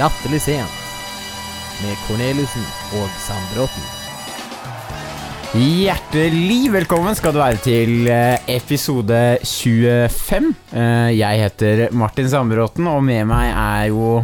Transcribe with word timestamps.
Latterlig 0.00 0.40
sent 0.40 0.76
med 1.82 1.96
Corneliussen 2.06 2.64
og 2.96 3.08
Sandbråten. 3.20 3.88
Hjertelig 5.60 6.70
velkommen 6.72 7.16
skal 7.18 7.34
du 7.34 7.40
være 7.40 7.58
til 7.64 8.06
eh, 8.08 8.38
episode 8.54 9.18
25. 9.44 10.52
Eh, 10.72 11.10
Jeg 11.18 11.42
heter 11.42 11.82
Martin 11.92 12.30
Sandbråten, 12.30 12.86
og 12.88 13.02
med 13.04 13.26
meg 13.28 13.50
er 13.50 13.88
jo 13.90 14.20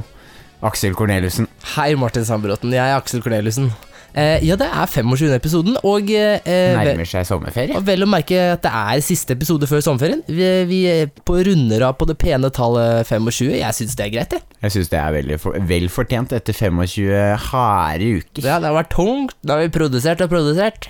Aksel 0.64 0.94
Corneliussen. 0.96 1.48
Hei, 1.74 1.90
Martin 1.98 2.24
Sandbråten. 2.24 2.72
Jeg 2.72 2.84
er 2.86 2.96
Aksel 3.00 3.24
Corneliussen. 3.24 3.72
Eh, 4.16 4.40
ja, 4.48 4.56
det 4.56 4.64
er 4.72 4.88
25. 4.88 5.28
episoden, 5.36 5.74
og 5.84 6.08
eh, 6.08 6.38
Nærmer 6.72 7.04
seg 7.08 7.26
sommerferie. 7.28 7.76
og 7.76 7.84
vel 7.84 8.06
å 8.06 8.08
merke 8.08 8.38
at 8.54 8.62
det 8.64 8.72
er 8.72 9.02
siste 9.04 9.36
episode 9.36 9.68
før 9.68 9.82
sommerferien. 9.84 10.22
Vi, 10.24 10.46
vi 10.70 10.80
på 11.28 11.36
runder 11.44 11.84
av 11.90 11.98
på 12.00 12.08
det 12.08 12.16
pene 12.22 12.48
tallet 12.54 13.04
25. 13.10 13.52
Jeg 13.58 13.76
syns 13.76 13.98
det 13.98 14.06
er 14.06 14.14
greit, 14.14 14.38
jeg. 14.38 14.46
Jeg 14.64 14.76
syns 14.78 14.88
det 14.94 15.00
er 15.02 15.12
veldig 15.18 15.38
for, 15.42 15.58
vel 15.68 15.90
fortjent 15.92 16.32
etter 16.32 16.56
25 16.56 17.44
harde 17.50 18.08
uker. 18.22 18.40
Ja, 18.46 18.56
det 18.56 18.70
har 18.70 18.78
vært 18.78 18.94
tungt. 18.96 19.36
Da 19.44 19.58
har 19.58 19.66
vi 19.66 19.74
produsert 19.76 20.24
og 20.24 20.32
produsert. 20.32 20.88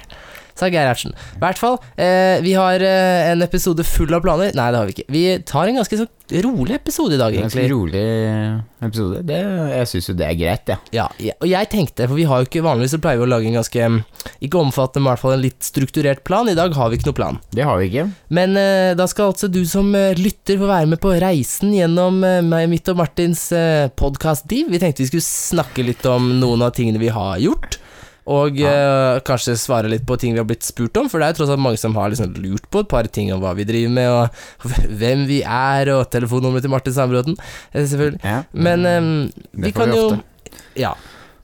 Sa 0.57 0.71
Ertsen 0.73 1.13
I 1.13 1.41
hvert 1.43 1.61
fall, 1.61 1.79
eh, 2.01 2.41
vi 2.45 2.55
har 2.57 2.81
eh, 2.81 3.31
en 3.33 3.45
episode 3.45 3.85
full 3.85 4.13
av 4.17 4.23
planer. 4.25 4.55
Nei, 4.57 4.71
det 4.73 4.81
har 4.81 4.89
vi 4.89 4.95
ikke. 4.97 5.09
Vi 5.13 5.25
tar 5.45 5.69
en 5.69 5.81
ganske 5.83 5.99
så 6.01 6.07
rolig 6.43 6.75
episode 6.75 7.15
i 7.15 7.21
dag, 7.21 7.35
En 7.37 7.45
ganske 7.47 7.67
rolig 7.71 8.03
episode. 8.83 9.21
Det, 9.29 9.37
jeg 9.71 9.91
syns 9.91 10.09
jo 10.11 10.15
det 10.19 10.27
er 10.27 10.39
greit, 10.41 10.73
ja. 10.73 10.79
Ja, 10.97 11.07
ja, 11.23 11.37
og 11.39 11.47
jeg 11.51 11.71
tenkte, 11.71 12.09
for 12.09 12.19
vi 12.19 12.27
har 12.27 12.43
jo 12.43 12.49
ikke 12.49 12.65
vanligvis 12.67 12.97
så 12.97 13.01
pleier 13.03 13.21
vi 13.21 13.27
å 13.29 13.31
lage 13.31 13.51
en 13.51 13.59
ganske 13.61 13.91
mm, 13.93 14.01
Ikke 14.49 14.61
omfattende, 14.61 15.05
men 15.05 15.11
i 15.11 15.13
hvert 15.13 15.23
fall 15.23 15.37
en 15.37 15.45
litt 15.45 15.69
strukturert 15.69 16.25
plan. 16.27 16.49
I 16.51 16.57
dag 16.59 16.75
har 16.75 16.91
vi 16.91 16.99
ikke 16.99 17.11
noe 17.11 17.21
plan. 17.21 17.41
Det 17.55 17.67
har 17.69 17.79
vi 17.81 17.91
ikke. 17.91 18.09
Men 18.41 18.59
eh, 18.61 18.93
da 18.99 19.07
skal 19.11 19.35
altså 19.35 19.51
du 19.53 19.63
som 19.69 19.93
eh, 19.95 20.17
lytter 20.19 20.59
få 20.61 20.71
være 20.73 20.91
med 20.95 21.03
på 21.03 21.15
reisen 21.23 21.75
gjennom 21.77 22.23
eh, 22.27 22.43
meg, 22.47 22.69
mitt 22.73 22.89
og 22.93 22.99
Martins 23.05 23.49
eh, 23.55 23.87
podkast-div. 23.95 24.73
Vi 24.73 24.83
tenkte 24.83 25.05
vi 25.05 25.13
skulle 25.13 25.27
snakke 25.29 25.87
litt 25.87 26.07
om 26.11 26.33
noen 26.41 26.65
av 26.67 26.75
tingene 26.77 27.03
vi 27.03 27.13
har 27.13 27.39
gjort. 27.45 27.79
Og 28.27 28.59
eh, 28.59 29.19
kanskje 29.27 29.55
svare 29.61 29.91
litt 29.91 30.07
på 30.07 30.17
ting 30.19 30.35
vi 30.35 30.41
har 30.43 30.49
blitt 30.49 30.67
spurt 30.67 30.99
om, 30.99 31.11
for 31.11 31.23
det 31.23 31.29
er 31.29 31.35
jo 31.35 31.41
tross 31.41 31.53
alt 31.55 31.63
mange 31.63 31.79
som 31.79 31.95
har 31.99 32.11
liksom 32.11 32.35
lurt 32.43 32.65
på 32.75 32.83
et 32.83 32.91
par 32.91 33.07
ting 33.07 33.31
om 33.35 33.43
hva 33.43 33.53
vi 33.55 33.67
driver 33.69 33.93
med, 33.95 34.11
og 34.11 34.71
hvem 35.03 35.27
vi 35.31 35.43
er, 35.43 35.93
og 35.95 36.09
telefonnummeret 36.11 36.67
til 36.67 36.75
Martin 36.75 36.97
Sandbråten, 36.97 37.37
eh, 37.73 37.85
selvfølgelig. 37.85 38.23
Ja. 38.27 38.41
Men 38.51 38.87
um, 38.87 39.13
vi 39.63 39.75
kan 39.77 39.95
vi 39.95 40.01
jo. 40.01 40.09
Ja. 40.79 40.97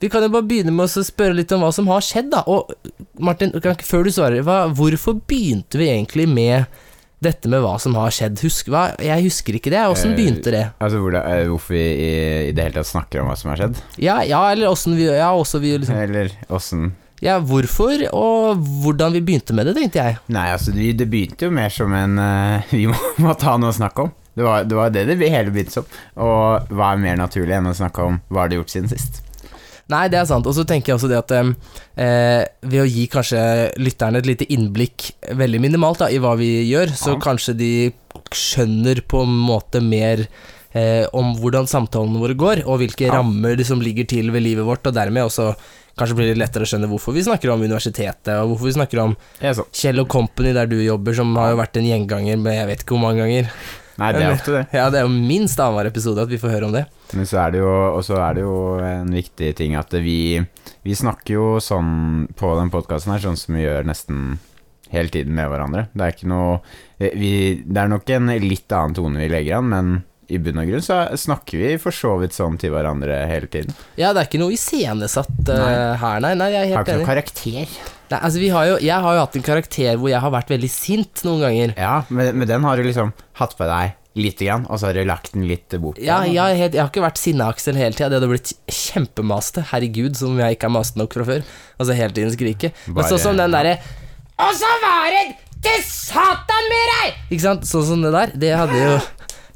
Vi 0.03 0.09
kan 0.11 0.25
jo 0.25 0.33
bare 0.33 0.43
begynne 0.43 0.73
med 0.75 0.89
å 0.89 1.03
spørre 1.07 1.37
litt 1.37 1.51
om 1.55 1.63
hva 1.63 1.71
som 1.71 1.87
har 1.87 2.03
skjedd, 2.03 2.33
da. 2.33 2.41
Og 2.51 2.73
Martin, 3.23 3.53
kan 3.63 3.79
før 3.87 4.03
du 4.03 4.11
svarer, 4.11 4.43
hva, 4.43 4.65
hvorfor 4.75 5.15
begynte 5.23 5.79
vi 5.79 5.87
egentlig 5.93 6.27
med 6.27 6.67
dette 7.25 7.49
med 7.51 7.63
hva 7.63 7.75
som 7.81 7.95
har 7.99 8.13
skjedd? 8.13 8.41
Husk, 8.43 8.69
hva, 8.73 8.89
jeg 9.01 9.25
husker 9.27 9.57
ikke 9.59 9.73
det. 9.73 9.83
Åssen 9.91 10.13
Eh, 10.13 10.17
begynte 10.17 10.51
det? 10.53 10.63
Altså 10.79 10.99
hvordan, 11.01 11.25
eh, 11.25 11.45
Hvorfor 11.49 11.75
vi 11.75 11.83
i, 11.83 12.09
i 12.49 12.51
det 12.55 12.67
hele 12.67 12.79
tatt 12.79 12.91
snakker 12.91 13.21
om 13.21 13.31
hva 13.31 13.37
som 13.39 13.53
har 13.53 13.61
skjedd? 13.63 13.79
Ja, 13.97 14.17
ja 14.27 14.41
eller 14.51 14.71
åssen 14.71 14.97
vi 14.97 15.07
Ja, 15.07 15.31
vi 15.33 15.77
liksom 15.77 15.95
Eller 15.95 16.31
åssen 16.49 16.91
Ja, 17.23 17.37
hvorfor, 17.39 18.03
og 18.13 18.59
hvordan 18.83 19.13
vi 19.15 19.21
begynte 19.23 19.55
med 19.55 19.69
det, 19.69 19.77
tenkte 19.77 20.01
jeg. 20.03 20.17
Nei, 20.27 20.49
altså 20.51 20.73
det, 20.75 20.97
det 20.99 21.07
begynte 21.07 21.47
jo 21.47 21.55
mer 21.55 21.71
som 21.71 21.93
en 21.95 22.19
uh, 22.19 22.65
Vi 22.77 22.85
må, 22.91 22.97
må 23.23 23.35
ta 23.39 23.55
noe 23.57 23.71
å 23.71 23.77
snakke 23.77 24.09
om. 24.09 24.11
Det 24.33 24.43
var 24.43 24.65
det 24.65 24.75
var 24.75 24.89
det, 24.91 25.05
det 25.13 25.29
hele 25.31 25.53
begynte 25.53 25.77
som. 25.77 25.87
Og 26.19 26.73
hva 26.73 26.91
er 26.91 27.03
mer 27.05 27.19
naturlig 27.21 27.55
enn 27.55 27.69
å 27.69 27.77
snakke 27.77 28.09
om 28.09 28.19
hva 28.27 28.43
har 28.43 28.51
du 28.51 28.57
gjort 28.57 28.73
siden 28.73 28.91
sist? 28.91 29.21
Nei, 29.91 30.05
det 30.07 30.17
er 30.21 30.25
sant. 30.29 30.47
Og 30.47 30.55
så 30.55 30.63
tenker 30.67 30.93
jeg 30.93 30.95
også 30.99 31.09
det 31.11 31.19
at 31.19 31.31
eh, 31.35 32.45
ved 32.63 32.79
å 32.83 32.87
gi 32.87 33.03
kanskje 33.11 33.41
lytterne 33.83 34.21
et 34.21 34.29
lite 34.29 34.47
innblikk, 34.53 35.09
veldig 35.35 35.59
minimalt, 35.59 35.99
da, 36.05 36.07
i 36.09 36.21
hva 36.23 36.35
vi 36.39 36.53
gjør, 36.69 36.93
så 36.95 37.13
Ja. 37.13 37.19
kanskje 37.19 37.57
de 37.59 37.71
skjønner 38.33 39.01
på 39.09 39.23
en 39.25 39.35
måte 39.43 39.81
mer 39.83 40.25
eh, 40.73 41.05
om 41.13 41.35
hvordan 41.37 41.67
samtalene 41.69 42.17
våre 42.17 42.33
går, 42.39 42.63
og 42.65 42.79
hvilke 42.81 43.05
Ja. 43.05 43.19
rammer 43.19 43.59
som 43.67 43.81
ligger 43.83 44.07
til 44.09 44.31
ved 44.31 44.41
livet 44.41 44.65
vårt, 44.65 44.87
og 44.87 44.95
dermed 44.95 45.21
også 45.27 45.51
kanskje 45.99 46.15
blir 46.17 46.31
det 46.33 46.39
lettere 46.41 46.63
å 46.65 46.69
skjønne 46.71 46.89
hvorfor 46.89 47.13
vi 47.13 47.21
snakker 47.21 47.51
om 47.53 47.61
universitetet, 47.61 48.33
og 48.41 48.49
hvorfor 48.55 48.65
vi 48.71 48.77
snakker 48.79 49.03
om. 49.03 49.15
Kjell 49.71 49.99
og 50.01 50.07
Company 50.09 50.53
der 50.55 50.65
du 50.65 50.79
jobber, 50.81 51.13
som 51.13 51.35
har 51.35 51.51
jo 51.53 51.59
vært 51.61 51.77
en 51.77 51.85
gjenganger 51.85 52.39
med 52.41 52.55
jeg 52.57 52.67
vet 52.71 52.79
ikke 52.81 52.95
hvor 52.95 53.03
mange 53.05 53.21
ganger. 53.21 53.51
Nei, 54.01 54.09
det 54.15 54.23
er 54.23 54.33
ofte 54.33 54.55
det. 54.55 54.63
Ja, 54.73 54.87
det 54.89 55.01
er 55.01 55.05
jo 55.05 55.11
minst 55.13 55.59
annenhver 55.61 55.89
episode 55.91 56.23
at 56.25 56.31
vi 56.31 56.39
får 56.41 56.55
høre 56.55 56.69
om 56.69 56.73
det. 56.73 56.85
Men 57.13 57.27
så 57.29 57.43
er 57.43 57.53
det 57.53 57.61
jo, 57.61 57.73
og 57.93 58.01
så 58.07 58.17
er 58.25 58.37
det 58.39 58.45
jo 58.45 58.55
en 58.81 59.11
viktig 59.13 59.51
ting 59.59 59.75
at 59.77 59.93
vi, 60.01 60.41
vi 60.85 60.95
snakker 60.97 61.35
jo 61.35 61.45
sånn 61.61 62.25
på 62.39 62.55
den 62.57 62.73
podkasten 62.73 63.13
her, 63.13 63.21
sånn 63.21 63.37
som 63.37 63.59
vi 63.59 63.67
gjør 63.67 63.85
nesten 63.89 64.39
hele 64.93 65.13
tiden 65.13 65.37
med 65.37 65.49
hverandre. 65.51 65.87
Det 65.93 66.05
er 66.05 66.15
ikke 66.15 66.31
noe 66.31 66.57
vi, 66.97 67.61
Det 67.65 67.79
er 67.81 67.91
nok 67.91 68.09
en 68.15 68.33
litt 68.43 68.73
annen 68.73 68.97
tone 68.97 69.21
vi 69.21 69.29
legger 69.31 69.59
an, 69.59 69.69
men 69.73 69.93
i 70.31 70.39
bunn 70.43 70.61
og 70.61 70.69
grunn 70.69 70.83
så 70.85 70.99
snakker 71.19 71.59
vi 71.61 71.71
for 71.81 71.95
så 71.95 72.13
vidt 72.21 72.35
sånn 72.35 72.59
til 72.61 72.73
hverandre 72.73 73.23
hele 73.29 73.49
tiden. 73.51 73.73
Ja, 73.99 74.13
det 74.13 74.23
er 74.23 74.29
ikke 74.29 74.41
noe 74.43 74.55
iscenesatt 74.55 75.33
uh, 75.49 75.57
Nei. 75.57 75.73
her, 76.03 76.23
nei. 76.23 76.33
nei. 76.39 76.51
Jeg 76.53 76.61
er 76.61 76.69
helt 76.71 76.77
Har 76.77 76.85
ikke 76.87 76.99
noen 77.01 77.09
karakter. 77.09 77.73
Nei, 78.13 78.19
altså 78.19 78.43
vi 78.43 78.53
har 78.53 78.69
jo, 78.69 78.77
jeg 78.83 79.07
har 79.07 79.17
jo 79.17 79.25
hatt 79.25 79.35
en 79.39 79.45
karakter 79.49 79.99
hvor 79.99 80.13
jeg 80.13 80.23
har 80.23 80.33
vært 80.35 80.53
veldig 80.53 80.71
sint 80.71 81.25
noen 81.27 81.43
ganger. 81.47 81.75
Ja, 81.79 81.97
men, 82.13 82.31
men 82.37 82.49
den 82.49 82.65
har 82.67 82.79
du 82.79 82.87
liksom 82.87 83.13
hatt 83.39 83.57
på 83.59 83.67
deg 83.69 83.99
lite 84.13 84.45
grann, 84.45 84.67
og 84.69 84.77
så 84.77 84.89
har 84.89 84.97
du 84.97 85.07
lagt 85.09 85.33
den 85.33 85.47
litt 85.49 85.73
bort. 85.81 85.97
Ja, 86.01 86.19
har 86.21 86.53
helt, 86.53 86.75
jeg 86.75 86.81
har 86.81 86.91
ikke 86.91 87.05
vært 87.05 87.21
sinne-Aksel 87.21 87.79
hele 87.79 87.97
tida. 87.97 88.11
Det 88.11 88.19
hadde 88.19 88.29
blitt 88.29 88.53
kjempemaste. 88.69 89.65
Herregud, 89.71 90.13
som 90.19 90.37
jeg 90.37 90.57
ikke 90.57 90.69
er 90.69 90.75
maste 90.75 91.01
nok 91.01 91.17
fra 91.17 91.25
før. 91.27 91.47
Altså 91.79 91.97
hele 91.97 92.13
tiden 92.13 92.33
skrike. 92.35 92.73
Men 92.85 93.09
sånn 93.09 93.23
som 93.23 93.39
den 93.39 93.55
derre 93.55 93.79
Og 94.37 94.53
så 94.59 94.69
var 94.83 95.09
det 95.13 95.23
til 95.63 95.83
satan 95.87 96.69
med 96.69 96.89
deg! 96.91 97.19
Ikke 97.31 97.45
sant? 97.45 97.67
Sånn 97.67 97.85
som 97.87 98.05
det 98.05 98.13
der. 98.13 98.33
Det 98.37 98.53
hadde 98.59 98.79
jo 98.81 98.95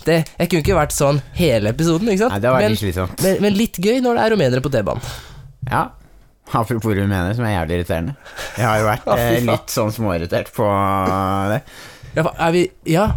det, 0.07 0.17
Jeg 0.39 0.49
kunne 0.51 0.63
ikke 0.65 0.77
vært 0.79 0.95
sånn 0.95 1.21
hele 1.37 1.71
episoden, 1.75 2.09
ikke 2.13 2.23
sant? 2.25 2.35
Nei, 2.37 2.41
det 2.43 2.53
var 2.55 2.65
men, 2.65 2.79
slitsomt. 2.79 3.21
men, 3.25 3.37
men 3.45 3.57
litt 3.59 3.79
gøy 3.83 4.01
når 4.05 4.17
det 4.19 4.25
er 4.25 4.35
rumenere 4.35 4.63
på 4.65 4.71
T-banen. 4.73 5.13
Ja. 5.69 5.85
Apropos 6.55 6.95
rumenere, 6.95 7.35
som 7.35 7.43
er 7.43 7.57
jævlig 7.57 7.81
irriterende. 7.81 8.13
Jeg 8.55 8.63
har 8.69 8.81
jo 8.81 8.87
vært 8.87 9.07
eh, 9.19 9.37
litt 9.47 9.73
sånn 9.73 9.91
småirritert 9.95 10.51
på 10.55 10.67
det. 11.53 11.61
Ja, 12.17 12.27
er 12.31 12.53
vi 12.55 12.67
Ja? 12.87 13.07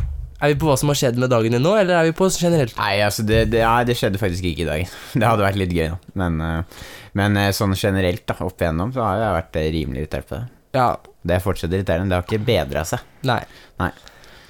Er 0.40 0.54
vi 0.54 0.56
på 0.56 0.70
hva 0.70 0.74
som 0.80 0.88
har 0.88 0.96
skjedd 0.96 1.18
med 1.20 1.28
dagen 1.28 1.52
din 1.52 1.60
nå, 1.60 1.74
eller 1.76 1.98
er 1.98 2.06
vi 2.08 2.14
på 2.16 2.24
generelt? 2.32 2.72
Nei, 2.78 2.94
altså, 3.04 3.20
det, 3.28 3.42
det, 3.52 3.58
ja, 3.60 3.74
det 3.84 3.92
skjedde 4.00 4.20
faktisk 4.22 4.46
ikke 4.48 4.64
i 4.64 4.68
dag. 4.70 4.94
Det 5.20 5.26
hadde 5.28 5.44
vært 5.44 5.58
litt 5.60 5.74
gøy, 5.76 5.90
da. 5.92 6.14
Men, 6.22 6.38
eh, 6.40 6.86
men 7.20 7.36
eh, 7.36 7.50
sånn 7.52 7.76
generelt, 7.76 8.24
da, 8.24 8.38
opp 8.46 8.64
igjennom, 8.64 8.94
så 8.96 9.04
har 9.04 9.20
jeg 9.20 9.34
vært 9.36 9.58
eh, 9.60 9.68
rimelig 9.76 10.06
irritert 10.06 10.30
på 10.30 10.38
det. 10.38 10.46
Ja, 10.78 10.86
Det 11.28 11.42
fortsatt 11.44 11.74
irriterende. 11.76 12.08
Det 12.08 12.16
har 12.22 12.24
ikke 12.24 12.46
bedra 12.46 12.86
seg. 12.88 13.04
nei. 13.28 13.42
Nei. 13.82 13.90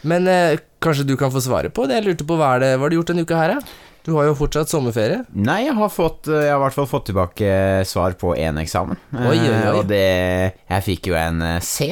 Men 0.02 0.26
eh, 0.30 0.58
kanskje 0.80 1.04
du 1.08 1.16
kan 1.20 1.32
få 1.32 1.42
svare 1.44 1.70
på 1.72 1.86
det? 1.88 1.98
Jeg 2.00 2.06
lurte 2.08 2.26
på 2.28 2.36
hva 2.40 2.54
er 2.56 2.62
det 2.64 2.70
Hva 2.76 2.86
har 2.86 2.92
du 2.92 2.96
gjort 3.00 3.10
denne 3.12 3.24
uka 3.28 3.40
her, 3.40 3.54
da? 3.58 3.78
Du 4.06 4.14
har 4.16 4.24
jo 4.30 4.36
fortsatt 4.38 4.70
sommerferie. 4.72 5.26
Nei, 5.36 5.58
jeg 5.66 5.74
har, 5.76 5.90
fått, 5.92 6.28
eh, 6.32 6.46
jeg 6.46 6.54
har 6.54 6.60
i 6.60 6.64
hvert 6.64 6.76
fall 6.78 6.88
fått 6.88 7.10
tilbake 7.10 7.50
svar 7.84 8.14
på 8.20 8.32
én 8.40 8.56
eksamen. 8.62 8.96
Oi, 9.12 9.34
oi, 9.36 9.50
Eh, 9.50 9.66
oi. 9.68 9.74
Og 9.76 9.84
det 9.90 10.04
Jeg 10.70 10.86
fikk 10.86 11.10
jo 11.12 11.18
en 11.20 11.42
eh, 11.44 11.58
C 11.60 11.90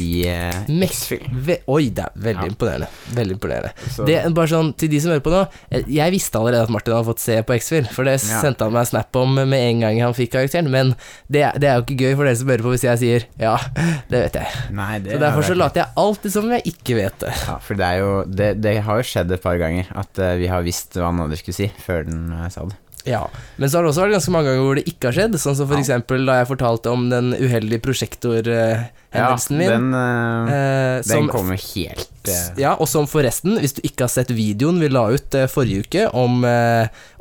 i 0.00 0.24
uh, 0.30 0.64
Mexfil. 0.70 1.24
Ve 1.32 1.58
Oi, 1.68 1.88
det 1.94 2.04
er 2.06 2.12
veldig 2.28 2.46
Ja. 2.46 2.52
imponerende. 2.52 2.88
Veldig 3.14 3.36
imponerende. 3.36 3.72
Så- 3.94 4.06
Det, 4.06 4.18
bare 4.34 4.46
sånn, 4.50 4.72
Til 4.78 4.88
de 4.88 5.00
som 5.00 5.10
hører 5.12 5.24
på 5.24 5.32
nå, 5.34 5.42
eh, 5.70 5.82
jeg 5.88 6.12
visste 6.12 6.38
allerede 6.38 6.62
at 6.68 6.70
Martin 6.70 6.94
hadde 6.94 7.08
fått 7.08 7.18
se 7.22 7.42
på 7.42 7.54
X-Fil, 7.58 7.88
for 7.92 8.04
det 8.04 8.18
Ja. 8.22 8.40
sendte 8.42 8.64
han 8.64 8.72
meg 8.72 8.86
snap 8.86 9.16
om 9.16 9.34
med 9.34 9.52
en 9.58 9.80
gang 9.80 10.00
han 10.00 10.14
fikk 10.14 10.32
karakteren, 10.32 10.70
men 10.70 10.94
det, 11.30 11.44
det 11.60 11.68
er 11.68 11.76
jo 11.80 11.84
ikke 11.86 11.98
gøy 11.98 12.16
for 12.16 12.24
dere 12.24 12.36
som 12.36 12.48
hører 12.48 12.62
på 12.66 12.74
hvis 12.76 12.86
jeg 12.88 12.98
sier 12.98 13.24
ja, 13.38 13.56
det 14.10 14.22
vet 14.24 14.32
jeg. 14.34 14.48
Nei, 14.72 14.98
det 15.00 15.12
Så 15.12 15.18
derfor 15.20 15.42
så 15.42 15.56
later 15.56 15.82
jeg 15.84 15.88
alltid 15.96 16.32
som 16.32 16.44
om 16.44 16.50
jeg 16.50 16.62
ikke 16.64 16.96
vet 16.96 17.18
det. 17.18 17.32
Ja, 17.46 17.58
for 17.58 17.74
det 17.74 17.84
er 17.86 17.98
jo 17.98 18.24
Det, 18.28 18.60
det 18.60 18.82
har 18.82 18.96
jo 19.00 19.02
skjedd 19.06 19.32
et 19.32 19.42
par 19.42 19.56
ganger 19.58 19.86
at 19.94 20.18
uh, 20.18 20.36
vi 20.36 20.46
har 20.46 20.62
visst 20.62 20.92
hva 20.94 21.06
han 21.10 21.20
andre 21.20 21.36
skulle 21.36 21.54
si, 21.56 21.70
før 21.86 22.04
den 22.06 22.30
uh, 22.32 22.48
sa 22.48 22.64
det. 22.68 22.76
Ja, 23.06 23.26
Men 23.56 23.70
så 23.70 23.78
har 23.78 23.84
det 23.86 23.92
også 23.94 24.02
vært 24.04 24.16
ganske 24.18 24.32
mange 24.34 24.50
ganger 24.50 24.64
hvor 24.66 24.74
det 24.76 24.84
ikke 24.90 25.08
har 25.08 25.14
skjedd, 25.16 25.36
sånn 25.40 25.56
som 25.56 25.70
eksempel 25.78 26.26
da 26.28 26.40
jeg 26.42 26.48
fortalte 26.50 26.90
om 26.92 27.06
den 27.08 27.30
uheldige 27.32 27.80
prosjektorhendelsen 29.08 29.56
min. 29.56 29.68
den, 29.68 29.94
uh, 29.94 31.02
som, 31.02 31.14
den 31.14 31.28
kom 31.28 31.38
kommer 31.38 31.60
helt 31.74 32.28
uh... 32.28 32.60
Ja, 32.60 32.74
og 32.76 32.88
som 32.90 33.08
forresten, 33.08 33.56
hvis 33.62 33.76
du 33.78 33.82
ikke 33.86 34.04
har 34.06 34.12
sett 34.12 34.32
videoen 34.36 34.80
vi 34.82 34.90
la 34.92 35.06
ut 35.14 35.36
uh, 35.38 35.46
forrige 35.50 35.86
uke 35.86 36.06
om, 36.12 36.44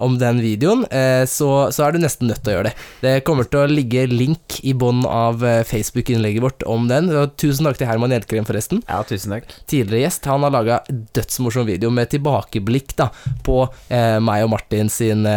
om 0.03 0.17
den 0.19 0.41
videoen, 0.43 0.83
så, 1.29 1.49
så 1.73 1.85
er 1.85 1.95
du 1.95 1.99
nesten 2.01 2.27
nødt 2.29 2.41
til 2.43 2.51
å 2.51 2.55
gjøre 2.57 2.69
det. 2.69 2.85
Det 3.03 3.13
kommer 3.27 3.47
til 3.47 3.61
å 3.61 3.69
ligge 3.71 4.05
link 4.11 4.57
i 4.67 4.73
bånn 4.77 5.05
av 5.07 5.43
Facebook-innlegget 5.67 6.43
vårt 6.43 6.65
om 6.69 6.87
den. 6.89 7.09
Tusen 7.39 7.67
takk 7.67 7.79
til 7.79 7.89
Herman 7.89 8.13
Hjelkrem, 8.15 8.47
forresten. 8.47 8.81
Ja, 8.87 9.01
tusen 9.07 9.35
takk. 9.35 9.51
Tidligere 9.69 10.05
gjest. 10.05 10.27
Han 10.31 10.45
har 10.47 10.55
laga 10.55 10.81
dødsmorsom 10.89 11.67
video 11.69 11.91
med 11.93 12.11
tilbakeblikk 12.13 12.95
da 12.99 13.09
på 13.45 13.63
meg 13.89 14.47
og 14.47 14.53
Martin 14.55 14.91
sin 14.93 15.27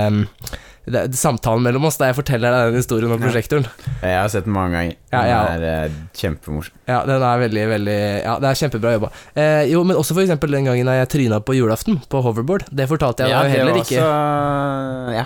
det, 0.86 1.02
samtalen 1.14 1.62
mellom 1.62 1.84
oss, 1.84 1.98
der 2.00 2.06
jeg 2.12 2.16
forteller 2.16 2.50
deg 2.54 2.70
den 2.72 2.80
historien 2.80 3.10
om 3.12 3.18
Ja. 3.20 3.26
prosjektoren. 3.26 3.66
Jeg 4.02 4.16
har 4.20 4.28
sett 4.32 4.44
den 4.44 4.52
mange 4.54 4.72
ganger. 4.72 4.96
Den 5.10 5.28
ja. 5.28 5.40
er 5.54 5.62
eh, 5.84 5.90
kjempemorsom. 6.14 6.72
Ja, 6.88 7.02
den 7.06 7.22
er 7.22 7.38
veldig, 7.44 7.66
veldig 7.74 7.98
Ja, 8.24 8.38
det 8.40 8.48
er 8.50 8.58
kjempebra 8.62 8.92
jobba. 8.96 9.10
Eh, 9.36 9.64
jo, 9.70 9.84
men 9.84 9.96
også 9.96 10.14
eksempel 10.24 10.50
den 10.50 10.64
gangen 10.64 10.86
jeg 10.86 11.08
tryna 11.12 11.40
på 11.44 11.54
julaften 11.58 12.00
på 12.08 12.22
hoverboard. 12.24 12.64
Det 12.72 12.88
fortalte 12.88 13.24
jeg 13.26 13.30
Ja, 13.30 13.42
deg 13.42 13.52
heller 13.58 13.76
ikke. 13.82 14.00
også- 14.00 15.14
ja, 15.20 15.24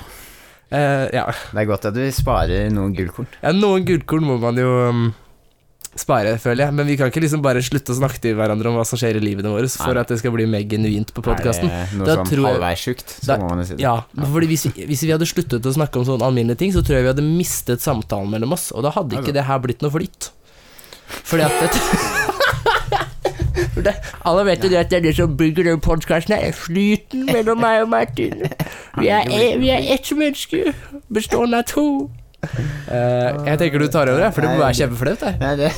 Eh, 0.75 1.09
ja. 1.15 1.27
det 1.53 1.61
er 1.61 1.67
godt 1.69 1.85
at 1.87 1.95
vi 1.95 2.09
sparer 2.11 2.71
noen 2.73 2.95
gullkorn. 2.97 3.27
ja, 3.43 3.53
noen 3.53 3.85
gullkorn 3.87 4.25
må 4.27 4.41
man 4.41 4.57
jo 4.57 4.89
um, 4.89 5.15
spare, 6.01 6.35
føler 6.43 6.65
jeg. 6.67 6.75
Men 6.75 6.87
vi 6.89 6.97
kan 7.01 7.11
ikke 7.11 7.23
liksom 7.25 7.43
bare 7.45 7.63
slutte 7.65 7.95
å 7.95 7.99
snakke 7.99 8.19
til 8.23 8.35
hverandre 8.39 8.71
om 8.71 8.77
hva 8.79 8.85
som 8.89 8.99
skjer 9.01 9.19
i 9.21 9.23
livene 9.23 9.51
våre, 9.53 9.69
for 9.71 9.97
at 10.01 10.09
det 10.11 10.19
skal 10.21 10.35
bli 10.35 10.47
mer 10.51 10.65
genuint 10.69 11.13
på 11.15 11.23
podkasten. 11.25 11.71
Noe 11.99 12.07
sånn 12.19 12.45
halvveis 12.49 12.83
sjukt, 12.85 13.09
så 13.21 13.27
Da- 13.35 13.39
må 13.39 13.49
man 13.51 13.59
jo 13.63 13.65
si 13.65 13.75
det. 13.77 13.81
Ja, 13.87 13.97
fordi 14.17 14.47
hvis 14.51 14.67
vi, 14.73 14.87
hvis 14.87 15.03
vi 15.07 15.13
hadde 15.15 15.27
sluttet 15.27 15.63
å 15.65 15.75
snakke 15.75 15.97
om 16.01 16.05
sånne 16.05 16.23
alminnelige 16.27 16.59
ting, 16.59 16.73
så 16.73 16.83
tror 16.83 16.97
jeg 16.99 17.05
vi 17.07 17.13
hadde 17.15 17.27
mistet 17.39 17.81
samtalen 17.81 18.31
mellom 18.31 18.53
oss, 18.53 18.71
og 18.73 18.83
da 18.83 18.91
hadde 18.91 19.17
ikke 19.21 19.33
det 19.33 19.45
her 19.45 19.59
blitt 19.59 19.81
noe 19.83 19.91
flyt. 19.91 20.31
Fordi 21.25 21.43
at 21.45 21.53
det, 21.61 21.71
det, 23.85 23.95
Alle 24.27 24.45
vet 24.49 24.63
jo 24.65 24.71
det 24.73 24.79
at 24.81 24.91
det 24.91 24.97
er 24.99 25.05
det 25.09 25.15
som 25.19 25.37
bygger 25.37 25.65
den 25.69 25.81
podkasten, 25.85 26.33
er 26.37 26.53
flyten 26.57 27.27
mellom 27.29 27.61
meg 27.61 27.83
og 27.85 27.89
Martin. 27.93 28.41
Vi 28.99 29.09
er, 29.13 29.29
vi 29.61 29.69
er 29.71 29.85
ett 29.95 30.11
menneske, 30.17 30.75
bestående 31.13 31.61
av 31.61 31.69
to. 31.71 32.11
Eh, 32.45 33.45
jeg 33.51 33.61
tenker 33.63 33.85
du 33.85 33.89
tar 33.93 34.11
over, 34.13 34.27
for 34.35 34.45
det 34.45 34.51
må 34.55 34.61
være 34.63 34.79
kjempeflaut. 34.83 35.23
det. 35.25 35.35
Nei, 35.41 35.55
det 35.63 35.71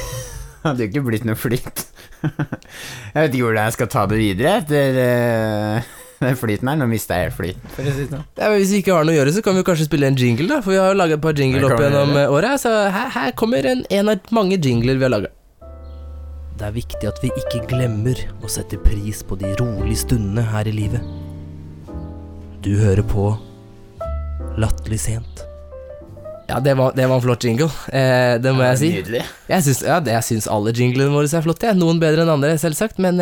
hadde 0.66 0.82
jo 0.82 0.88
ikke 0.90 1.04
blitt 1.06 1.26
noe 1.28 1.38
flyt. 1.38 1.84
Jeg 2.26 3.20
vet 3.20 3.34
ikke 3.36 3.44
hvordan 3.46 3.66
jeg 3.68 3.74
skal 3.76 3.88
ta 3.92 4.02
det 4.10 4.16
videre 4.18 4.52
etter 4.62 4.96
eh, 4.98 5.90
den 6.24 6.38
flyten 6.40 6.70
her. 6.72 6.78
Nå 6.80 6.88
mista 6.90 7.18
jeg 7.20 7.28
helt 7.28 7.36
flyten. 7.36 8.08
sånn. 8.10 8.24
Ja, 8.40 8.48
hvis 8.56 8.72
vi 8.74 8.80
ikke 8.82 8.96
har 8.96 9.04
noe 9.06 9.14
å 9.14 9.18
gjøre, 9.20 9.34
så 9.36 9.42
kan 9.46 9.54
vi 9.58 9.62
kanskje 9.68 9.86
spille 9.86 10.08
en 10.10 10.16
jingle, 10.18 10.48
da. 10.50 10.58
For 10.64 10.74
vi 10.74 10.80
har 10.80 10.90
jo 10.90 10.98
laget 10.98 11.20
et 11.20 11.24
par 11.28 11.36
jingle 11.38 11.68
opp 11.68 11.82
gjennom 11.84 12.16
eh, 12.18 12.32
året. 12.34 12.58
Så 12.64 12.72
her, 12.72 13.10
her 13.14 13.34
kommer 13.38 13.68
en, 13.70 13.84
en 13.94 14.10
av 14.14 14.32
mange 14.34 14.58
jingler 14.58 14.98
vi 14.98 15.06
har 15.06 15.12
laga. 15.12 15.30
Det 16.56 16.64
er 16.70 16.72
viktig 16.72 17.04
at 17.12 17.18
vi 17.20 17.28
ikke 17.36 17.62
glemmer 17.68 18.16
å 18.40 18.48
sette 18.50 18.78
pris 18.80 19.20
på 19.28 19.36
de 19.38 19.52
rolige 19.60 20.00
stundene 20.06 20.44
her 20.54 20.66
i 20.66 20.72
livet. 20.72 21.04
Du 22.64 22.72
hører 22.80 23.04
på 23.06 23.28
Latterlig 24.56 24.98
sent. 25.04 25.44
Ja, 26.48 26.60
det 26.62 26.76
var, 26.78 26.93
det 26.94 27.08
var 27.10 27.19
en 27.19 27.25
flott 27.25 27.43
jingle. 27.44 27.66
Eh, 27.90 28.37
det 28.38 28.52
må 28.54 28.62
jeg 28.69 28.78
si. 28.78 28.90
Nydelig. 29.00 29.25
Jeg 29.50 29.66
syns, 29.66 29.81
ja, 29.82 29.96
jeg 30.06 30.22
syns 30.28 30.46
alle 30.52 30.70
jinglene 30.76 31.10
våre 31.10 31.26
er 31.26 31.43
flotte. 31.43 31.72
Noen 31.75 31.98
bedre 32.02 32.22
enn 32.22 32.31
andre, 32.37 32.52
selvsagt. 32.62 33.00
Men 33.02 33.19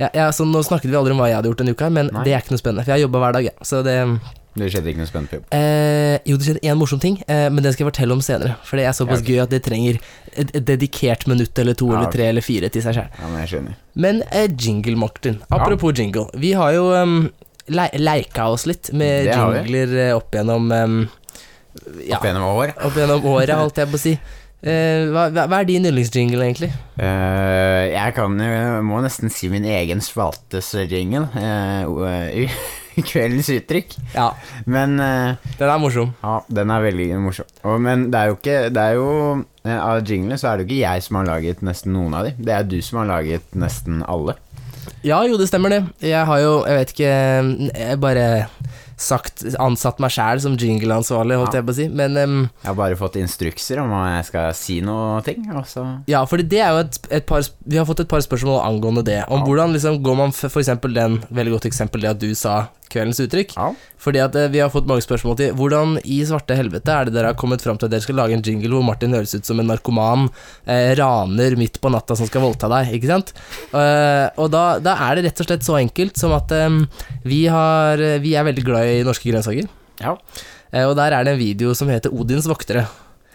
ja, 0.00 0.08
ja, 0.12 0.30
så 0.32 0.46
nå 0.48 0.62
snakket 0.64 0.90
vi 0.92 0.96
aldri 0.98 1.12
om 1.12 1.20
hva 1.20 1.28
jeg 1.30 1.38
hadde 1.40 1.52
gjort 1.52 1.62
denne 1.62 1.76
uka, 1.76 1.92
men 1.92 2.10
Nei. 2.12 2.24
det 2.24 2.34
er 2.34 2.42
ikke 2.44 2.56
noe 2.56 2.62
spennende. 2.62 2.84
For 2.86 2.92
jeg 2.94 3.00
har 3.00 3.06
jobba 3.08 3.22
hver 3.26 3.36
dag, 3.38 3.48
jeg. 3.50 3.68
Så 3.68 3.82
det 3.86 3.96
Det 4.56 4.70
skjedde 4.72 4.88
ikke 4.88 5.02
noe 5.02 5.08
spennende 5.10 5.30
på 5.30 5.36
jobb. 5.36 5.46
Eh, 5.52 6.16
jo, 6.30 6.36
det 6.40 6.46
skjedde 6.48 6.62
én 6.64 6.78
morsom 6.80 7.00
ting, 7.02 7.18
eh, 7.28 7.46
men 7.52 7.60
den 7.64 7.74
skal 7.76 7.84
jeg 7.84 7.90
fortelle 7.92 8.16
om 8.16 8.22
senere. 8.24 8.54
For 8.64 8.80
det 8.80 8.86
er 8.88 8.96
såpass 8.96 9.20
Ja, 9.20 9.24
ok. 9.26 9.32
gøy 9.34 9.42
at 9.44 9.52
det 9.52 9.62
trenger 9.66 9.98
et, 10.32 10.54
et 10.56 10.64
dedikert 10.64 11.26
minutt 11.28 11.58
eller 11.60 11.76
to 11.76 11.90
eller 11.92 12.08
tre 12.12 12.30
eller 12.30 12.44
fire 12.44 12.70
til 12.72 12.80
seg 12.84 12.96
sjøl. 12.96 13.10
Ja, 13.20 13.28
men 13.28 13.42
jeg 13.44 13.52
skjønner. 13.52 13.76
Men 14.06 14.22
eh, 14.30 14.48
jingle, 14.48 14.96
Martin. 14.96 15.42
Apropos 15.52 15.92
jingle. 15.92 16.30
Vi 16.40 16.54
har 16.56 16.72
jo 16.72 16.88
um, 16.96 17.18
le 17.68 17.86
leika 18.00 18.48
oss 18.52 18.64
litt 18.70 18.92
med 18.96 19.28
jingler 19.28 19.92
eh, 20.06 20.16
opp 20.16 20.32
gjennom 20.36 20.72
um, 20.72 20.98
Ja, 22.06 22.16
Opp 22.18 22.26
gjennom 22.28 22.48
år. 22.56 22.74
opp 22.86 22.96
gjennom 22.98 23.24
året, 23.32 23.54
holdt 23.58 23.78
jeg 23.82 23.92
på 23.92 23.98
å 24.00 24.02
si. 24.02 24.16
Uh, 24.66 25.12
hva, 25.12 25.26
hva 25.36 25.60
er 25.60 25.66
din 25.68 25.84
yndlingsjingle, 25.86 26.42
egentlig? 26.48 26.70
Uh, 26.96 27.84
jeg 27.92 28.14
kan 28.16 28.32
jo 28.40 28.80
Må 28.88 29.02
nesten 29.04 29.30
si 29.30 29.50
min 29.52 29.66
egen 29.68 30.00
spaltesjingle. 30.02 31.28
Uh, 31.36 32.48
kveldens 33.04 33.50
uttrykk. 33.52 33.92
Ja, 34.14 34.30
Men 34.64 34.96
eh, 35.00 35.36
den 35.58 35.68
er 35.68 35.80
morsom. 35.82 36.14
ja, 36.22 36.38
den 36.48 36.70
er 36.72 36.80
veldig 36.86 37.08
morsom. 37.20 37.44
Og, 37.68 37.80
men 37.84 38.06
det 38.12 38.16
er 38.22 38.30
jo 38.30 38.36
ikke 38.38 38.54
Det 38.72 38.82
er 38.82 38.94
jo 38.96 39.10
eh, 39.66 39.76
Av 39.76 40.00
jinglene 40.00 40.38
så 40.40 40.48
er 40.48 40.56
det 40.56 40.64
jo 40.64 40.70
ikke 40.70 40.80
jeg 40.80 41.04
som 41.04 41.18
har 41.20 41.28
laget 41.28 41.60
nesten 41.66 41.92
noen 41.92 42.16
av 42.16 42.24
dem. 42.30 42.38
Det 42.40 42.54
er 42.56 42.64
du 42.64 42.78
som 42.80 43.02
har 43.02 43.10
laget 43.10 43.52
nesten 43.58 44.00
alle. 44.08 44.36
Ja, 45.04 45.18
jo, 45.28 45.36
det 45.36 45.50
stemmer 45.50 45.74
det. 45.74 45.82
Jeg 46.08 46.24
har 46.24 46.40
jo, 46.40 46.54
jeg 46.64 46.80
vet 46.80 46.94
ikke 46.96 47.12
Jeg 47.82 48.00
bare 48.00 48.26
sagt 48.96 49.42
ansatt 49.60 49.98
meg 50.00 50.10
sjæl 50.14 50.40
som 50.40 50.54
jingleansvarlig, 50.56 51.36
holdt 51.36 51.52
Ja. 51.54 51.60
jeg 51.60 51.66
på 51.66 51.72
å 51.74 51.76
si. 51.76 51.88
Men 51.88 52.16
um, 52.16 52.36
Jeg 52.62 52.68
har 52.70 52.74
bare 52.78 52.96
fått 52.96 53.16
instrukser 53.20 53.78
om 53.82 53.90
jeg 53.90 54.24
skal 54.30 54.54
si 54.56 54.80
noe 54.80 55.20
ting, 55.22 55.44
og 55.54 55.66
så 55.68 55.84
Ja, 56.08 56.24
for 56.24 56.38
det 56.40 56.60
er 56.64 56.70
jo 56.72 56.78
et, 56.86 56.98
et 57.10 57.26
par 57.26 57.42
Vi 57.66 57.76
har 57.76 57.84
fått 57.84 58.00
et 58.00 58.08
par 58.08 58.20
spørsmål 58.24 58.62
angående 58.64 59.04
det. 59.04 59.24
Om 59.28 59.40
Ja. 59.40 59.44
hvordan 59.46 59.72
liksom 59.76 60.02
går 60.02 60.16
man 60.16 60.32
eksempel 60.64 60.94
den 60.94 61.18
Veldig 61.30 61.52
godt 61.58 61.66
eksempel 61.68 62.00
det 62.00 62.10
at 62.10 62.18
du 62.18 62.34
sa 62.34 62.68
kveldens 62.92 63.20
uttrykk. 63.24 63.54
Ja. 63.56 63.68
Fordi 64.02 64.20
at 64.22 64.36
eh, 64.38 64.48
vi 64.52 64.60
har 64.62 64.70
fått 64.72 64.88
mange 64.88 65.04
spørsmål 65.04 65.36
til 65.40 65.54
hvordan 65.58 65.96
i 66.04 66.20
svarte 66.28 66.56
helvete 66.58 66.92
er 66.92 67.08
det 67.08 67.16
dere 67.16 67.32
har 67.32 67.38
kommet 67.38 67.64
fram 67.64 67.78
til 67.78 67.88
at 67.88 67.94
dere 67.94 68.04
skal 68.04 68.18
lage 68.20 68.36
en 68.36 68.44
jingle 68.44 68.72
hvor 68.76 68.86
Martin 68.86 69.16
høres 69.16 69.34
ut 69.36 69.48
som 69.48 69.60
en 69.62 69.70
narkoman 69.70 70.28
eh, 70.64 70.92
raner 70.98 71.56
midt 71.58 71.80
på 71.82 71.92
natta 71.92 72.16
som 72.18 72.28
skal 72.28 72.44
voldta 72.46 72.70
deg, 72.72 72.92
ikke 72.98 73.10
sant? 73.10 73.32
Uh, 73.72 74.28
og 74.40 74.50
da, 74.52 74.64
da 74.82 74.94
er 75.08 75.18
det 75.18 75.26
rett 75.28 75.42
og 75.42 75.48
slett 75.48 75.66
så 75.66 75.78
enkelt 75.80 76.18
som 76.20 76.34
at 76.36 76.52
um, 76.66 76.84
vi 77.26 77.44
har 77.50 78.00
Vi 78.22 78.34
er 78.38 78.46
veldig 78.46 78.64
glad 78.64 78.88
i 78.88 79.04
norske 79.06 79.28
grønnsaker. 79.30 79.68
Ja. 80.02 80.16
Uh, 80.72 80.84
og 80.86 80.96
der 80.98 81.16
er 81.16 81.26
det 81.26 81.34
en 81.34 81.40
video 81.40 81.74
som 81.76 81.90
heter 81.92 82.14
Odins 82.14 82.48
voktere. 82.50 82.86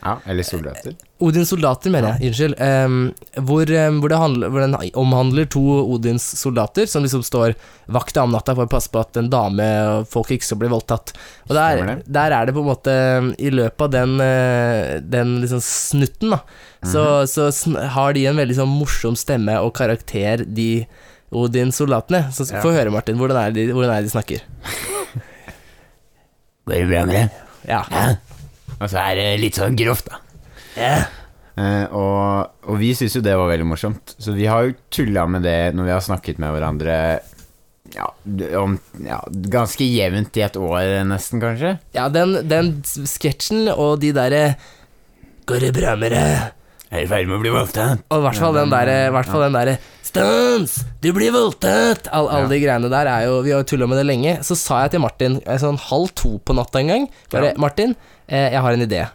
ja. 0.02 0.20
Eller 0.26 0.48
soldater. 0.48 0.96
Odins 1.22 1.52
soldater, 1.54 1.92
mener 1.94 2.16
jeg. 2.16 2.32
Unnskyld. 2.32 2.56
Um, 2.58 2.98
hvor, 3.48 3.70
um, 3.70 4.00
hvor, 4.02 4.12
det 4.12 4.20
handler, 4.22 4.52
hvor 4.54 4.64
den 4.64 4.78
omhandler 5.00 5.50
to 5.52 5.62
Odins 5.94 6.26
soldater 6.40 6.90
som 6.90 7.06
liksom 7.06 7.24
står 7.26 7.56
vakt 7.92 8.18
om 8.22 8.34
natta 8.34 8.56
for 8.58 8.68
å 8.68 8.72
passe 8.72 8.92
på 8.92 9.02
at 9.02 9.20
en 9.20 9.30
dame 9.32 9.68
og 9.92 10.10
folk 10.12 10.32
ikke 10.34 10.48
skal 10.50 10.62
bli 10.64 10.72
voldtatt. 10.72 11.14
Og 11.50 11.56
der, 11.58 12.02
der 12.08 12.36
er 12.38 12.48
det 12.48 12.56
på 12.56 12.64
en 12.64 12.72
måte 12.72 12.96
I 13.38 13.52
løpet 13.54 13.86
av 13.88 13.94
den, 13.94 14.18
eh, 14.24 14.98
den 15.04 15.38
liksom 15.44 15.62
snutten, 15.66 16.36
da, 16.36 16.42
så, 16.82 17.06
-hmm. 17.22 17.26
så 17.26 17.52
så, 17.52 17.88
har 17.96 18.14
de 18.14 18.26
en 18.26 18.38
veldig 18.38 18.56
sånn 18.56 18.78
morsom 18.80 19.16
stemme 19.16 19.60
og 19.60 19.74
karakter, 19.74 20.46
de 20.46 20.86
Odin-soldatene. 21.32 22.32
Så 22.32 22.52
Ja. 22.52 22.62
få 22.62 22.72
høre, 22.72 22.92
Martin. 22.92 23.16
Hvordan 23.16 23.38
er, 23.38 23.52
det 23.52 23.68
de, 23.68 23.74
hvordan 23.74 23.96
er 23.96 24.02
de 24.02 24.10
snakker? 24.10 24.42
Går 26.68 26.74
det 26.74 26.88
bra 26.90 27.06
med 27.06 27.16
det? 27.16 27.32
Ja. 27.68 27.84
Og 28.82 28.90
så 28.90 28.98
er 28.98 29.16
det 29.16 29.40
litt 29.40 29.56
sånn 29.56 29.78
grovt, 29.78 30.10
da. 30.10 30.20
Eh, 30.78 31.84
og, 31.92 32.54
og 32.64 32.78
vi 32.80 32.94
syns 32.96 33.18
jo 33.18 33.22
det 33.26 33.36
var 33.38 33.50
veldig 33.52 33.68
morsomt, 33.68 34.16
så 34.18 34.34
vi 34.34 34.48
har 34.48 34.70
jo 34.70 34.76
tulla 34.94 35.26
med 35.28 35.44
det 35.46 35.74
når 35.76 35.90
vi 35.90 35.94
har 35.94 36.06
snakket 36.06 36.40
med 36.42 36.54
hverandre 36.56 36.96
ja, 37.92 38.08
om 38.62 38.78
ja, 39.04 39.20
ganske 39.52 39.84
jevnt 39.84 40.38
i 40.40 40.46
et 40.46 40.56
år, 40.56 41.02
nesten, 41.10 41.42
kanskje. 41.44 41.76
Ja, 41.98 42.08
den, 42.14 42.38
den 42.48 42.78
sketsjen 42.88 43.68
og 43.74 44.00
de 44.04 44.14
derre 44.16 44.46
Går 45.50 45.64
det 45.66 45.72
bra 45.76 45.96
med 46.00 46.14
deg? 46.14 46.52
Er 46.92 47.06
i 47.06 47.08
ferd 47.10 47.28
med 47.28 47.40
å 47.40 47.42
bli 47.42 47.52
voldtatt. 47.52 48.04
Og 48.12 48.20
i 48.20 48.24
hvert 48.26 48.40
fall 48.40 48.56
den 48.56 48.72
derre 48.72 48.98
den 49.12 49.56
derre 49.56 49.76
Stans! 50.06 50.74
Du 51.04 51.10
blir 51.16 51.32
voldtatt! 51.32 52.10
All, 52.12 52.28
alle 52.28 52.46
Ja. 52.46 52.52
de 52.52 52.60
greiene 52.60 52.92
der 52.92 53.08
er 53.08 53.26
jo 53.30 53.38
Vi 53.46 53.54
har 53.54 53.64
jo 53.64 53.68
tulla 53.72 53.88
med 53.88 53.98
det 54.02 54.06
lenge. 54.10 54.34
Så 54.44 54.58
sa 54.60 54.82
jeg 54.84 54.92
til 54.96 55.04
Martin 55.04 55.40
sånn 55.64 55.80
halv 55.90 56.12
to 56.20 56.36
på 56.44 56.56
natta 56.56 56.80
en 56.84 56.92
gang 56.92 57.08
Bare 57.32 57.52
Ja. 57.52 57.58
Martin, 57.64 57.96
eh, 58.28 58.52
jeg 58.52 58.62
har 58.62 58.76
en 58.76 58.86
idé. 58.88 59.06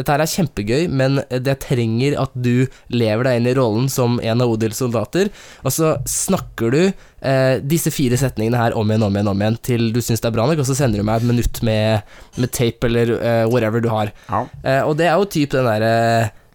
Dette 0.00 0.14
her 0.16 0.24
er 0.24 0.30
kjempegøy, 0.32 0.86
men 0.96 1.20
det 1.44 1.58
trenger 1.62 2.16
at 2.22 2.32
du 2.34 2.66
lever 2.92 3.28
deg 3.28 3.38
inn 3.42 3.48
i 3.50 3.54
rollen 3.58 3.86
som 3.92 4.16
en 4.24 4.42
av 4.44 4.50
Odils 4.56 4.80
soldater, 4.80 5.28
og 5.62 5.74
så 5.76 5.94
snakker 6.08 6.72
du 6.74 6.80
eh, 6.88 7.60
disse 7.60 7.92
fire 7.92 8.16
setningene 8.20 8.58
her 8.60 8.76
om 8.80 8.88
igjen, 8.90 9.04
om 9.06 9.18
igjen, 9.18 9.30
om 9.34 9.44
igjen, 9.44 9.58
til 9.66 9.88
du 9.94 10.00
syns 10.02 10.22
det 10.24 10.30
er 10.30 10.36
bra 10.38 10.46
nok, 10.48 10.62
og 10.64 10.68
så 10.70 10.78
sender 10.78 11.02
du 11.02 11.06
meg 11.06 11.20
et 11.20 11.30
minutt 11.30 11.60
med, 11.66 12.14
med 12.40 12.52
tape 12.56 12.88
eller 12.88 13.12
eh, 13.18 13.42
whatever 13.52 13.84
du 13.84 13.90
har. 13.92 14.14
Ja. 14.30 14.44
Eh, 14.64 14.80
og 14.88 14.96
det 15.00 15.10
er 15.10 15.18
jo 15.20 15.28
typ 15.36 15.52
den 15.58 15.68
derre 15.68 15.92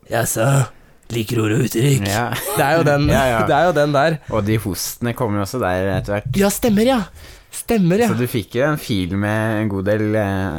Jaså, 0.09 0.45
liker 1.13 1.39
ord 1.45 1.53
og 1.55 1.63
uttrykk? 1.67 2.03
ja. 2.09 2.27
Det 2.57 2.65
er 2.65 2.75
jo 2.79 2.83
den, 2.87 3.07
Ja, 3.13 3.23
ja. 3.29 3.39
Det 3.49 3.55
er 3.57 3.69
jo 3.69 3.73
den 3.77 3.93
der. 3.95 4.19
Og 4.33 4.45
de 4.45 4.59
hostene 4.61 5.13
kommer 5.17 5.41
jo 5.41 5.45
også 5.47 5.61
der 5.61 5.89
etter 5.99 6.17
hvert. 6.17 6.29
Ja, 6.37 6.49
stemmer, 6.53 6.85
ja. 6.89 6.99
Stemmer, 7.55 8.01
ja. 8.03 8.09
Så 8.11 8.17
du 8.19 8.25
fikk 8.29 8.57
jo 8.59 8.65
en 8.67 8.79
fil 8.81 9.13
med 9.17 9.61
en 9.61 9.69
god 9.71 9.85
del 9.87 10.17
eh, 10.19 10.57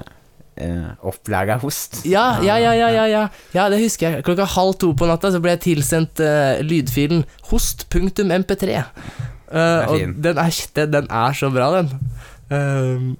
eh, 0.56 0.88
opplaga 1.06 1.58
host. 1.62 2.02
Ja, 2.08 2.38
ja, 2.44 2.56
ja, 2.60 2.72
ja, 2.76 3.28
ja, 3.54 3.68
det 3.72 3.80
husker 3.82 4.16
jeg. 4.16 4.24
Klokka 4.26 4.48
halv 4.56 4.76
to 4.80 4.92
på 4.96 5.08
natta 5.08 5.30
så 5.34 5.40
ble 5.44 5.56
jeg 5.56 5.64
tilsendt 5.70 6.22
eh, 6.24 6.62
lydfilen 6.64 7.24
host.mp3. 7.50 8.82
Uh, 9.46 9.86
og 9.86 10.16
den 10.24 10.40
er, 10.42 10.50
er 11.06 11.36
så 11.38 11.52
bra, 11.54 11.68
den. 11.76 11.92
Ehm, 12.50 13.12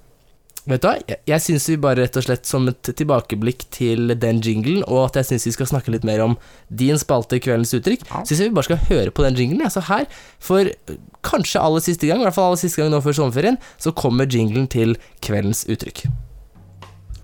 vet 0.67 0.83
du 0.83 0.87
hva? 0.89 0.97
Jeg, 1.07 1.21
jeg 1.29 1.43
syns 1.45 1.67
vi 1.71 1.77
bare 1.79 2.03
rett 2.03 2.19
og 2.19 2.25
slett 2.25 2.49
som 2.49 2.67
et 2.67 2.89
tilbakeblikk 2.99 3.63
til 3.71 4.11
den 4.19 4.41
jinglen, 4.43 4.83
og 4.91 5.05
at 5.05 5.21
jeg 5.21 5.29
syns 5.31 5.47
vi 5.47 5.55
skal 5.55 5.69
snakke 5.71 5.93
litt 5.95 6.03
mer 6.07 6.25
om 6.25 6.35
din 6.67 6.99
spalte 6.99 7.39
Kveldens 7.43 7.71
uttrykk, 7.79 8.03
Ja. 8.09 8.25
syns 8.27 8.43
jeg 8.43 8.51
vi 8.51 8.57
bare 8.59 8.67
skal 8.67 8.83
høre 8.89 9.15
på 9.15 9.23
den 9.23 9.39
jinglen. 9.39 9.63
Altså 9.69 9.85
her, 9.87 10.07
for 10.43 10.67
eh, 10.67 10.99
kanskje 11.23 11.63
aller 11.63 11.83
siste 11.87 12.11
gang, 12.11 12.19
i 12.19 12.27
hvert 12.27 12.35
fall 12.35 12.51
aller 12.51 12.59
siste 12.65 12.81
gang 12.83 12.91
nå 12.91 12.99
før 13.05 13.15
sommerferien, 13.21 13.59
så 13.79 13.95
kommer 13.95 14.27
jinglen 14.27 14.67
til 14.67 14.97
Kveldens 15.23 15.63
uttrykk. 15.71 16.09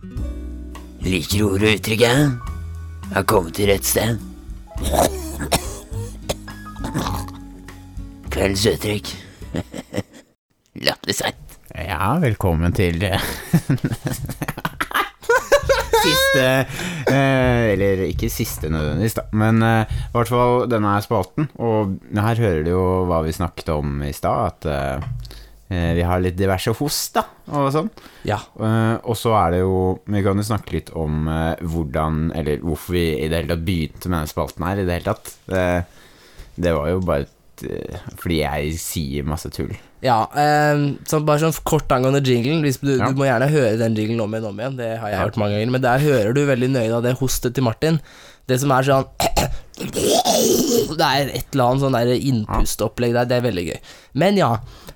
Liker 0.04 1.46
ord 1.46 1.64
og 1.64 1.78
uttrykket? 1.78 2.40
Jeg 3.04 3.16
Har 3.16 3.26
kommet 3.30 3.56
til 3.56 3.70
rett 3.70 3.86
sted. 3.88 4.18
Kveldens 8.34 8.66
uttrykk. 8.68 9.12
Latterlig 10.88 11.16
seint. 11.16 11.40
Ja, 11.74 12.18
velkommen 12.22 12.76
til 12.76 13.02
eh, 13.08 13.18
Siste 16.04 16.44
eh, 17.10 17.72
Eller 17.72 18.04
ikke 18.06 18.30
siste 18.30 18.70
nødvendigvis, 18.70 19.16
da, 19.18 19.24
men 19.34 19.64
eh, 19.66 19.88
i 19.88 20.12
hvert 20.14 20.30
fall 20.30 20.68
denne 20.72 20.98
er 20.98 21.06
spalten. 21.06 21.48
Og 21.64 21.96
her 22.18 22.44
hører 22.44 22.68
du 22.68 22.74
jo 22.74 22.84
hva 23.08 23.24
vi 23.24 23.36
snakket 23.36 23.72
om 23.78 24.04
i 24.04 24.12
stad, 24.16 24.68
at 24.68 25.40
Vi 25.70 26.03
har 26.05 26.20
litt 26.22 26.36
diverse 26.38 26.70
host, 26.77 27.13
da, 27.15 27.24
og 27.55 27.70
sånn. 27.74 27.88
Ja. 28.27 28.38
Uh, 28.60 29.00
og 29.10 29.15
så 29.17 29.32
er 29.39 29.51
det 29.55 29.62
jo 29.63 29.77
Vi 30.05 30.22
kan 30.22 30.38
jo 30.38 30.43
snakke 30.46 30.75
litt 30.75 30.91
om 30.93 31.25
uh, 31.32 31.55
hvordan 31.60 32.27
Eller 32.38 32.60
hvorfor 32.62 32.93
vi 32.93 33.05
i 33.24 33.29
det 33.32 33.39
hele 33.39 33.55
tatt 33.55 33.63
begynte 33.65 34.10
med 34.12 34.20
denne 34.20 34.29
spalten 34.29 34.67
her, 34.67 34.82
i 34.84 34.86
det 34.86 35.00
hele 35.00 35.08
tatt. 35.15 35.32
Det, 35.50 35.63
det 36.67 36.75
var 36.75 36.91
jo 36.91 37.00
bare 37.08 37.25
eh, 37.65 37.98
fordi 38.20 38.38
jeg 38.43 38.75
sier 38.84 39.25
masse 39.25 39.50
tull. 39.55 39.72
Ja, 40.03 40.20
eh, 40.38 40.84
så 41.10 41.22
bare 41.25 41.41
sånn 41.46 41.55
kort 41.65 41.89
angående 41.96 42.22
jinglen. 42.27 42.62
Du, 42.62 42.91
Ja. 43.00 43.08
du 43.10 43.17
må 43.17 43.25
gjerne 43.25 43.48
høre 43.50 43.77
den 43.79 43.96
jinglen 43.98 44.22
om 44.27 44.34
igjen 44.36 44.46
og 44.46 44.53
om 44.53 44.60
igjen. 44.62 44.77
Det 44.77 44.91
har 45.00 45.10
jeg 45.10 45.17
Ja. 45.17 45.24
hørt 45.25 45.38
mange 45.41 45.55
ganger. 45.58 45.72
Men 45.72 45.82
der 45.88 46.00
hører 46.03 46.34
du 46.36 46.43
veldig 46.46 46.70
nøye 46.75 46.93
av 46.93 47.01
det 47.08 47.15
hostet 47.24 47.55
til 47.55 47.63
Martin. 47.65 48.01
Det 48.46 48.60
som 48.60 48.72
er 48.75 48.84
sånn 48.84 49.05
Det 50.93 51.05
er 51.08 51.29
et 51.34 51.53
eller 51.55 51.63
annet 51.72 51.82
sånn 51.84 51.96
der 51.98 52.12
innpustopplegg 52.13 53.15
der. 53.15 53.25
Det 53.29 53.38
er 53.39 53.46
veldig 53.48 53.65
gøy. 53.72 53.79
Men 54.22 54.38
ja. 54.38 54.51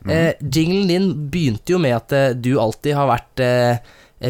Eh, 0.09 0.33
jinglen 0.41 0.87
din 0.87 1.07
begynte 1.31 1.73
jo 1.75 1.79
med 1.83 1.95
at 1.97 2.11
eh, 2.15 2.29
du 2.33 2.53
alltid 2.59 2.95
har 2.95 3.07
vært 3.09 3.39
eh, 3.43 3.79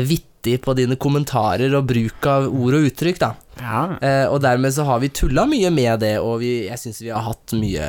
vittig 0.04 0.62
på 0.64 0.74
dine 0.78 0.96
kommentarer 1.00 1.74
og 1.76 1.86
bruk 1.90 2.26
av 2.30 2.46
ord 2.48 2.78
og 2.78 2.86
uttrykk, 2.88 3.20
da. 3.20 3.30
Ja. 3.58 3.80
Eh, 4.06 4.26
og 4.30 4.40
dermed 4.44 4.72
så 4.76 4.84
har 4.86 5.00
vi 5.02 5.10
tulla 5.10 5.44
mye 5.50 5.72
med 5.74 6.00
det, 6.04 6.14
og 6.22 6.40
vi, 6.44 6.68
jeg 6.68 6.78
syns 6.80 7.00
vi 7.02 7.10
har 7.10 7.24
hatt 7.26 7.54
mye 7.58 7.88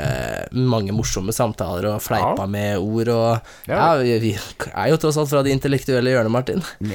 mange 0.56 0.94
morsomme 0.96 1.34
samtaler 1.36 1.90
og 1.92 2.00
fleipa 2.02 2.44
Ja. 2.44 2.46
med 2.46 2.78
ord 2.80 3.08
og 3.12 3.50
Ja, 3.68 3.74
Ja. 3.76 3.96
vi, 4.00 4.18
vi 4.18 4.32
er 4.72 4.88
jo 4.90 4.96
tross 4.96 5.18
alt 5.20 5.28
fra 5.30 5.42
det 5.44 5.52
intellektuelle 5.52 6.10
hjørnet, 6.14 6.32
Martin. 6.34 6.62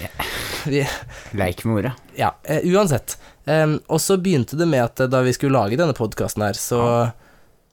Vi, 0.66 0.80
Leik 1.36 1.66
med 1.68 1.76
ordet. 1.82 1.94
ja, 2.16 2.32
uansett. 2.64 3.18
Og 3.92 4.00
så 4.00 4.16
begynte 4.18 4.56
det 4.58 4.68
med 4.72 4.80
at 4.86 5.10
da 5.12 5.20
vi 5.26 5.34
skulle 5.36 5.58
lage 5.60 5.76
denne 5.80 5.94
podkasten 5.98 6.42
her, 6.46 6.54
så, 6.56 6.80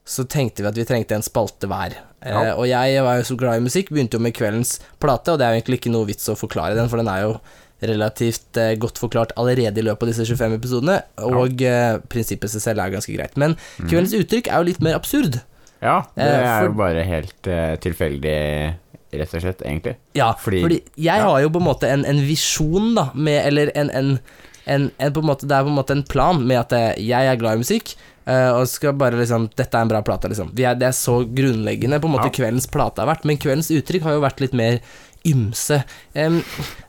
så 0.05 0.25
tenkte 0.27 0.63
vi 0.63 0.67
at 0.71 0.75
vi 0.79 0.85
trengte 0.85 1.15
en 1.15 1.23
spalte 1.25 1.67
hver. 1.69 1.93
Eh, 2.25 2.51
og 2.53 2.65
jeg 2.69 3.01
var 3.05 3.17
jo 3.19 3.23
så 3.31 3.37
glad 3.37 3.57
i 3.61 3.65
musikk, 3.65 3.89
begynte 3.93 4.17
jo 4.17 4.23
med 4.25 4.33
kveldens 4.37 4.79
plate, 5.01 5.31
og 5.33 5.39
det 5.39 5.45
er 5.47 5.53
jo 5.55 5.61
egentlig 5.61 5.79
ikke 5.81 5.91
noe 5.93 6.05
vits 6.09 6.29
å 6.29 6.35
forklare 6.37 6.75
den, 6.77 6.89
for 6.89 6.97
den 7.01 7.07
er 7.11 7.21
jo 7.27 7.35
relativt 7.81 8.57
eh, 8.61 8.75
godt 8.77 8.99
forklart 9.01 9.31
allerede 9.41 9.81
i 9.81 9.85
løpet 9.87 10.05
av 10.05 10.11
disse 10.11 10.25
25 10.29 10.57
episodene, 10.59 10.99
og 11.25 11.63
eh, 11.65 11.95
prinsippet 12.13 12.51
seg 12.53 12.61
selv 12.67 12.83
er 12.83 12.93
ganske 12.93 13.15
greit. 13.15 13.37
Men 13.41 13.55
kveldens 13.87 14.13
uttrykk 14.19 14.51
er 14.51 14.61
jo 14.61 14.67
litt 14.69 14.83
mer 14.85 14.97
absurd. 14.99 15.39
Ja, 15.81 16.03
det 16.15 16.27
Eh, 16.27 16.43
er 16.45 16.59
for- 16.59 16.67
jo 16.69 16.77
bare 16.77 17.03
helt 17.09 17.47
eh, 17.49 17.73
tilfeldig, 17.81 18.35
rett 19.17 19.33
og 19.33 19.41
slett, 19.41 19.63
egentlig. 19.65 19.95
Ja, 20.15 20.33
Fordi- 20.37 20.61
fordi, 20.61 20.77
jeg 20.95 21.17
ja. 21.17 21.25
har 21.25 21.41
jo 21.41 21.49
på 21.49 21.57
en 21.61 21.65
måte 21.67 21.89
en, 21.89 22.05
en 22.05 22.21
visjon, 22.27 22.93
da, 22.95 23.09
med 23.15 23.45
Eller 23.47 23.71
en, 23.75 23.89
en, 23.89 24.19
en, 24.65 24.91
en 24.97 25.13
på 25.13 25.23
en 25.23 25.29
måte, 25.31 25.47
Det 25.49 25.57
er 25.57 25.65
på 25.65 25.71
en 25.71 25.79
måte 25.79 25.97
en 25.97 26.07
plan 26.07 26.41
med 26.41 26.59
at 26.59 26.97
jeg 27.01 27.27
er 27.27 27.39
glad 27.41 27.59
i 27.59 27.63
musikk, 27.65 27.95
Uh, 28.21 28.53
og 28.53 28.67
skal 28.69 28.93
bare 28.93 29.17
liksom 29.17 29.47
Dette 29.57 29.73
er 29.73 29.81
en 29.81 29.89
bra 29.89 30.03
plate, 30.05 30.29
liksom. 30.29 30.51
Vi 30.53 30.61
er, 30.69 30.75
det 30.77 30.91
er 30.91 30.93
så 30.93 31.23
grunnleggende 31.25 31.97
på 31.97 32.05
en 32.05 32.13
måte 32.13 32.27
Ja. 32.29 32.35
kveldens 32.35 32.67
plate 32.69 33.01
har 33.01 33.09
vært, 33.09 33.23
men 33.25 33.39
kveldens 33.41 33.71
uttrykk 33.73 34.05
har 34.05 34.13
jo 34.13 34.21
vært 34.21 34.43
litt 34.43 34.53
mer 34.53 34.77
ymse. 35.25 35.79
Um, 36.13 36.37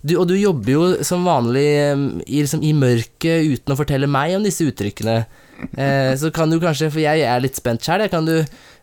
du, 0.05 0.19
og 0.21 0.27
du 0.29 0.35
jobber 0.37 0.73
jo 0.75 0.83
som 1.09 1.25
vanlig 1.25 1.65
um, 1.97 2.05
i, 2.27 2.43
liksom, 2.43 2.61
i 2.61 2.75
mørket 2.77 3.49
uten 3.49 3.73
å 3.75 3.79
fortelle 3.81 4.11
meg 4.13 4.37
om 4.37 4.45
disse 4.45 4.69
uttrykkene. 4.69 5.23
Uh, 5.73 6.13
så 6.21 6.29
kan 6.37 6.53
du 6.53 6.61
kanskje, 6.61 6.93
for 6.93 7.01
jeg 7.01 7.25
er 7.25 7.43
litt 7.45 7.57
spent 7.57 7.85
sjøl, 7.85 8.05
kan 8.13 8.29
du 8.29 8.37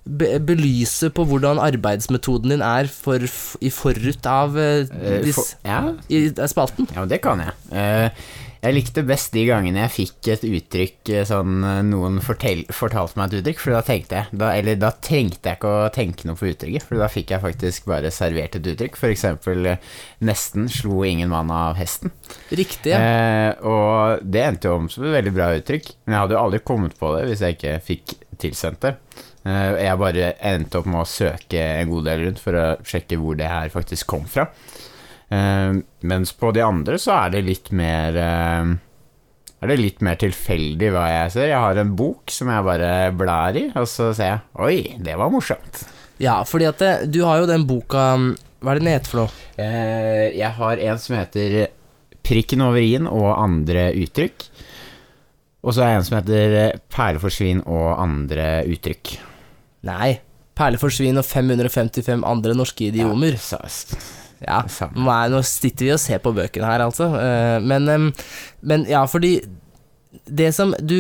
be 0.10 0.40
belyse 0.42 1.12
på 1.14 1.26
hvordan 1.28 1.60
arbeidsmetoden 1.62 2.56
din 2.56 2.66
er 2.66 2.90
for, 2.90 3.22
i 3.62 3.70
forut 3.70 4.30
av 4.30 4.58
uh, 4.58 4.86
dis, 5.22 5.38
for, 5.38 5.54
ja, 5.70 5.82
i 6.10 6.26
spalten? 6.50 6.90
Ja, 6.98 7.06
det 7.06 7.22
kan 7.22 7.46
jeg. 7.46 7.54
Eh, 7.70 8.30
jeg 8.60 8.76
likte 8.76 9.04
best 9.08 9.32
de 9.32 9.46
gangene 9.48 9.86
jeg 9.86 9.94
fikk 9.94 10.30
et 10.34 10.44
uttrykk 10.44 11.12
eh, 11.14 11.26
sånn 11.28 11.64
eh, 11.64 11.80
Noen 11.88 12.20
fortell, 12.24 12.66
fortalte 12.76 13.20
meg 13.20 13.32
et 13.32 13.40
uttrykk, 13.40 13.62
for 13.64 13.76
da 13.78 13.82
tenkte 13.88 14.20
jeg 14.20 14.40
da, 14.42 14.52
Eller 14.58 14.80
da 14.80 14.92
trengte 14.92 15.52
jeg 15.52 15.60
ikke 15.60 15.72
å 15.72 15.92
tenke 15.96 16.28
noe 16.28 16.40
på 16.40 16.50
uttrykket, 16.52 16.86
for 16.88 17.00
da 17.00 17.08
fikk 17.12 17.32
jeg 17.36 17.44
faktisk 17.46 17.88
bare 17.90 18.12
servert 18.14 18.58
et 18.60 18.72
uttrykk. 18.74 19.00
Eksempel 19.10 19.72
eh, 19.74 19.86
Nesten 20.28 20.68
slo 20.72 21.06
ingen 21.08 21.32
mann 21.32 21.52
av 21.56 21.80
hesten. 21.80 22.12
Riktig, 22.52 22.92
ja. 22.92 23.00
Eh, 23.00 23.64
og 23.64 24.26
det 24.28 24.44
endte 24.44 24.70
jo 24.70 24.80
om 24.82 24.92
som 24.92 25.08
et 25.08 25.16
veldig 25.16 25.36
bra 25.36 25.54
uttrykk, 25.56 25.94
men 26.04 26.18
jeg 26.18 26.26
hadde 26.26 26.36
jo 26.36 26.44
aldri 26.44 26.64
kommet 26.68 27.00
på 27.00 27.14
det 27.16 27.26
hvis 27.30 27.46
jeg 27.46 27.58
ikke 27.58 27.78
fikk 27.86 28.16
tilsendt 28.40 28.84
det. 28.84 28.96
Eh, 29.48 29.80
jeg 29.86 30.00
bare 30.04 30.34
endte 30.52 30.82
opp 30.82 30.90
med 30.90 31.04
å 31.06 31.08
søke 31.08 31.64
en 31.80 31.92
god 31.94 32.12
del 32.12 32.26
rundt 32.28 32.44
for 32.44 32.60
å 32.60 32.68
sjekke 32.84 33.20
hvor 33.22 33.40
det 33.40 33.48
her 33.50 33.72
faktisk 33.74 34.10
kom 34.12 34.28
fra. 34.30 34.50
Eh, 35.30 35.80
mens 36.10 36.32
på 36.34 36.50
de 36.56 36.64
andre 36.66 36.98
så 36.98 37.14
er 37.20 37.36
det 37.36 37.44
litt 37.46 37.68
mer 37.78 38.16
eh, 38.18 38.70
Er 39.62 39.70
det 39.70 39.76
litt 39.78 40.00
mer 40.02 40.18
tilfeldig 40.18 40.90
hva 40.96 41.04
jeg 41.12 41.34
ser. 41.36 41.52
Jeg 41.52 41.62
har 41.62 41.78
en 41.78 41.92
bok 42.00 42.34
som 42.34 42.50
jeg 42.50 42.66
bare 42.66 42.92
blar 43.14 43.58
i, 43.60 43.68
og 43.78 43.86
så 43.92 44.10
ser 44.18 44.32
jeg 44.32 44.40
Oi, 44.66 44.78
det 44.98 45.18
var 45.20 45.30
morsomt. 45.34 45.84
Ja, 46.20 46.40
fordi 46.48 46.68
at 46.68 46.82
det, 46.82 46.94
du 47.14 47.22
har 47.28 47.44
jo 47.44 47.50
den 47.50 47.68
boka 47.70 48.12
Hva 48.18 48.74
er 48.74 48.80
det 48.80 48.84
den 48.84 48.94
heter 48.96 49.14
for 49.14 49.22
noe? 49.24 49.44
Eh, 49.62 50.26
jeg 50.40 50.52
har 50.58 50.82
en 50.90 51.04
som 51.04 51.20
heter 51.20 51.60
Prikken 52.26 52.62
over 52.66 52.82
i-en 52.84 53.08
og 53.10 53.30
andre 53.40 53.90
uttrykk. 53.98 54.44
Og 55.66 55.74
så 55.76 55.82
er 55.84 55.92
det 55.92 56.00
en 56.00 56.08
som 56.08 56.18
heter 56.20 56.82
Perleforsvinn 56.94 57.62
og 57.64 57.88
andre 58.00 58.50
uttrykk. 58.70 59.14
Nei. 59.88 60.20
Perleforsvinn 60.60 61.20
og 61.20 61.26
555 61.26 62.26
andre 62.28 62.56
norske 62.60 62.90
idiomer. 62.92 63.38
Ja, 63.40 63.70
Ja, 64.46 64.62
nei, 64.96 65.22
nå, 65.34 65.40
er, 65.44 65.48
sitter 65.48 65.86
vi 65.90 65.96
og 65.96 66.00
ser 66.04 66.20
på 66.24 66.32
bøkene 66.38 66.68
her, 66.70 66.86
altså. 66.86 67.10
Eh, 67.20 67.60
Men, 67.66 68.14
men 68.62 68.86
ja, 68.90 69.06
fordi 69.10 69.40
det 70.26 70.48
som 70.56 70.72
du, 70.82 70.96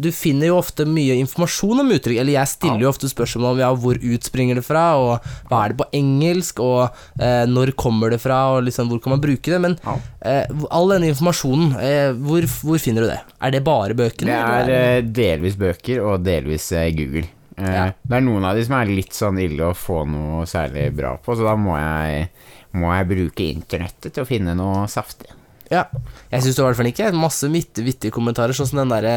du 0.00 0.08
finner 0.16 0.48
jo 0.48 0.56
ofte 0.60 0.86
mye 0.88 1.12
informasjon 1.20 1.82
om 1.82 1.90
uttrykk, 1.92 2.20
eller 2.22 2.32
jeg 2.38 2.48
stiller 2.48 2.84
jo 2.86 2.88
ofte 2.88 3.08
spørsmål 3.10 3.50
om 3.54 3.58
ja, 3.60 3.68
hvor 3.76 3.98
utspringer 4.00 4.56
det 4.56 4.64
fra, 4.64 4.84
og 4.96 5.26
hva 5.50 5.58
er 5.66 5.72
det 5.74 5.78
på 5.82 5.86
engelsk, 5.98 6.62
og 6.64 6.86
eh, 7.20 7.44
når 7.50 7.74
kommer 7.80 8.14
det 8.14 8.20
fra, 8.22 8.38
og 8.54 8.64
liksom 8.68 8.88
hvor 8.88 9.02
kan 9.04 9.12
man 9.16 9.20
bruke 9.24 9.52
det, 9.52 9.60
men 9.60 9.76
Ja. 9.84 9.96
eh, 10.24 10.62
all 10.72 10.88
denne 10.94 11.10
informasjonen, 11.12 11.74
eh, 11.84 12.14
hvor, 12.16 12.46
hvor 12.64 12.80
finner 12.80 13.04
du 13.04 13.10
det? 13.12 13.18
Er 13.44 13.52
det 13.56 13.62
bare 13.66 13.96
bøkene? 13.98 14.32
Det 14.32 14.38
er 14.38 14.62
eller 14.62 14.96
eh, 15.02 15.12
delvis 15.20 15.60
bøker 15.60 16.00
og 16.08 16.24
delvis 16.24 16.70
eh, 16.72 16.88
Google. 16.96 17.26
Eh, 17.60 17.74
Ja. 17.76 17.90
Det 18.08 18.16
er 18.16 18.24
noen 18.24 18.44
av 18.48 18.56
de 18.56 18.64
som 18.64 18.78
er 18.80 18.88
litt 18.88 19.12
sånn 19.12 19.36
ille 19.44 19.68
å 19.68 19.76
få 19.76 20.06
noe 20.08 20.46
særlig 20.48 20.88
bra 20.96 21.12
på, 21.20 21.36
så 21.36 21.44
da 21.44 21.58
må 21.60 21.76
jeg, 21.76 22.30
må 22.78 22.92
jeg 22.94 23.08
bruke 23.10 23.46
internettet 23.50 24.14
til 24.14 24.24
å 24.24 24.28
finne 24.28 24.54
noe 24.58 24.86
saftig. 24.90 25.30
Ja. 25.70 25.84
Jeg 26.32 26.42
syns 26.44 26.58
i 26.58 26.62
hvert 26.64 26.78
fall 26.78 26.90
ikke 26.90 27.10
masse 27.14 27.46
vittige, 27.50 28.10
kommentarer, 28.14 28.54
sånn 28.56 28.66
som 28.72 28.80
den 28.82 28.90
derre 28.90 29.12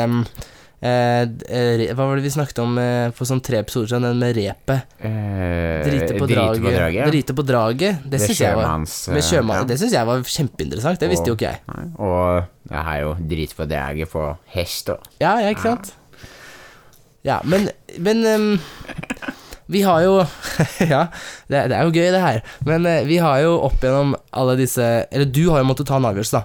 eh, 0.84 1.24
eh, 1.50 1.84
Hva 1.98 2.06
var 2.06 2.20
det 2.20 2.26
vi 2.28 2.34
snakket 2.36 2.60
om 2.62 2.76
eh, 2.78 3.08
for 3.18 3.26
sånn 3.30 3.42
tre 3.46 3.64
episoder 3.64 3.90
siden, 3.90 4.06
den 4.06 4.22
med 4.22 4.38
repet? 4.38 4.94
Eh, 5.02 5.82
Drite 5.88 6.20
på 6.20 6.30
draget. 6.30 7.00
Drite 7.10 7.38
på 7.38 7.48
draget. 7.48 8.04
Det, 8.06 8.20
Det 8.20 8.22
syns 8.28 8.44
jeg 8.44 8.54
eh, 8.54 8.62
ja. 8.62 8.76
Jeg 9.98 10.10
var 10.12 10.24
kjempeinteressant. 10.36 11.02
Det 11.02 11.10
visste 11.10 11.34
jo 11.34 11.40
ikke 11.40 11.50
jeg. 11.50 11.64
Nei, 11.74 11.88
Og 11.98 12.70
jeg 12.70 12.88
har 12.92 13.02
jo 13.02 13.18
drit 13.34 13.58
på 13.58 13.70
draget 13.74 14.14
på 14.14 14.30
hest 14.54 14.94
òg. 14.94 15.12
Ja, 15.24 15.38
ja, 15.42 15.54
ikke 15.56 15.72
sant? 15.72 15.94
Ja, 17.24 17.38
men, 17.48 17.70
men 18.04 18.26
ehm, 18.28 18.48
Vi 19.72 19.82
har 19.86 20.02
jo 20.04 20.18
Ja, 20.94 21.06
det, 21.48 21.68
det 21.72 21.78
er 21.78 21.84
jo 21.88 21.94
gøy, 21.96 22.10
det 22.12 22.22
her. 22.24 22.42
Men 22.68 22.86
eh, 22.90 23.04
vi 23.08 23.18
har 23.24 23.40
jo 23.46 23.54
opp 23.70 23.80
gjennom 23.84 24.16
alle 24.36 24.58
disse 24.60 24.84
Eller 25.12 25.26
du 25.30 25.46
har 25.52 25.62
jo 25.64 25.70
måttet 25.70 25.88
ta 25.88 25.96
en 26.02 26.10
avgjørelse, 26.10 26.42
da. 26.42 26.44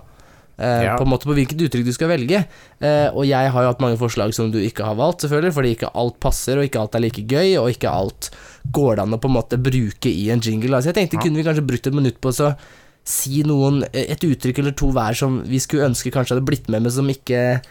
Eh, 0.59 0.85
Ja. 0.89 0.97
På 0.99 1.05
en 1.07 1.11
måte 1.13 1.27
på 1.29 1.35
hvilket 1.37 1.61
uttrykk 1.67 1.87
du 1.87 1.93
skal 1.95 2.11
velge. 2.11 2.45
Eh, 2.83 3.09
og 3.15 3.25
jeg 3.29 3.51
har 3.55 3.63
jo 3.65 3.71
hatt 3.73 3.83
mange 3.83 3.99
forslag 4.01 4.33
som 4.35 4.51
du 4.55 4.59
ikke 4.63 4.87
har 4.87 4.97
valgt, 4.99 5.23
selvfølgelig, 5.27 5.55
fordi 5.55 5.75
ikke 5.77 5.91
alt 5.95 6.19
passer, 6.23 6.59
og 6.59 6.67
ikke 6.67 6.81
alt 6.83 6.95
er 6.99 7.05
like 7.05 7.23
gøy, 7.31 7.53
og 7.61 7.71
ikke 7.75 7.91
alt 7.93 8.31
går 8.75 8.97
det 8.99 9.05
an 9.07 9.15
å 9.15 9.21
på 9.23 9.31
en 9.31 9.37
måte 9.39 9.59
bruke 9.63 10.11
i 10.11 10.29
en 10.35 10.43
jingle. 10.43 10.75
Altså, 10.79 10.91
jeg 10.91 10.99
tenkte 10.99 11.19
Ja. 11.19 11.23
kunne 11.27 11.39
vi 11.39 11.47
kanskje 11.47 11.67
brukt 11.67 11.87
et 11.87 11.95
minutt 11.95 12.19
på 12.21 12.31
å 12.35 12.53
si 13.09 13.43
noen 13.47 13.85
Et 13.95 14.21
uttrykk 14.21 14.59
eller 14.61 14.75
to 14.77 14.91
hver 14.93 15.15
som 15.17 15.39
vi 15.49 15.57
skulle 15.63 15.87
ønske 15.89 16.11
kanskje 16.13 16.35
hadde 16.37 16.45
blitt 16.45 16.67
med, 16.69 16.83
men 16.83 16.93
som 16.93 17.07
ikke 17.09 17.63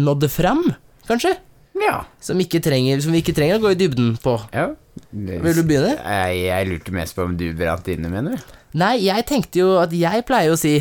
nådde 0.00 0.30
fram, 0.32 0.62
kanskje? 1.10 1.34
Ja. 1.80 2.04
Som, 2.20 2.38
ikke 2.42 2.60
trenger, 2.62 3.00
som 3.00 3.12
vi 3.14 3.22
ikke 3.22 3.34
trenger 3.36 3.58
å 3.58 3.62
gå 3.64 3.70
i 3.74 3.78
dybden 3.80 4.16
på. 4.22 4.36
ja. 4.54 4.68
Det- 5.10 5.40
Vil 5.42 5.54
du 5.56 5.62
begynne? 5.64 5.94
Jeg, 5.96 6.40
jeg 6.44 6.66
lurte 6.68 6.92
mest 6.92 7.14
på 7.16 7.24
om 7.24 7.36
du 7.38 7.52
brant 7.56 7.86
inne, 7.88 8.10
mener 8.10 8.36
du? 8.36 8.56
Nei, 8.78 8.96
jeg 9.06 9.24
tenkte 9.26 9.58
jo 9.62 9.68
at 9.80 9.90
jeg 9.96 10.24
pleier 10.28 10.52
å 10.52 10.58
si 10.58 10.76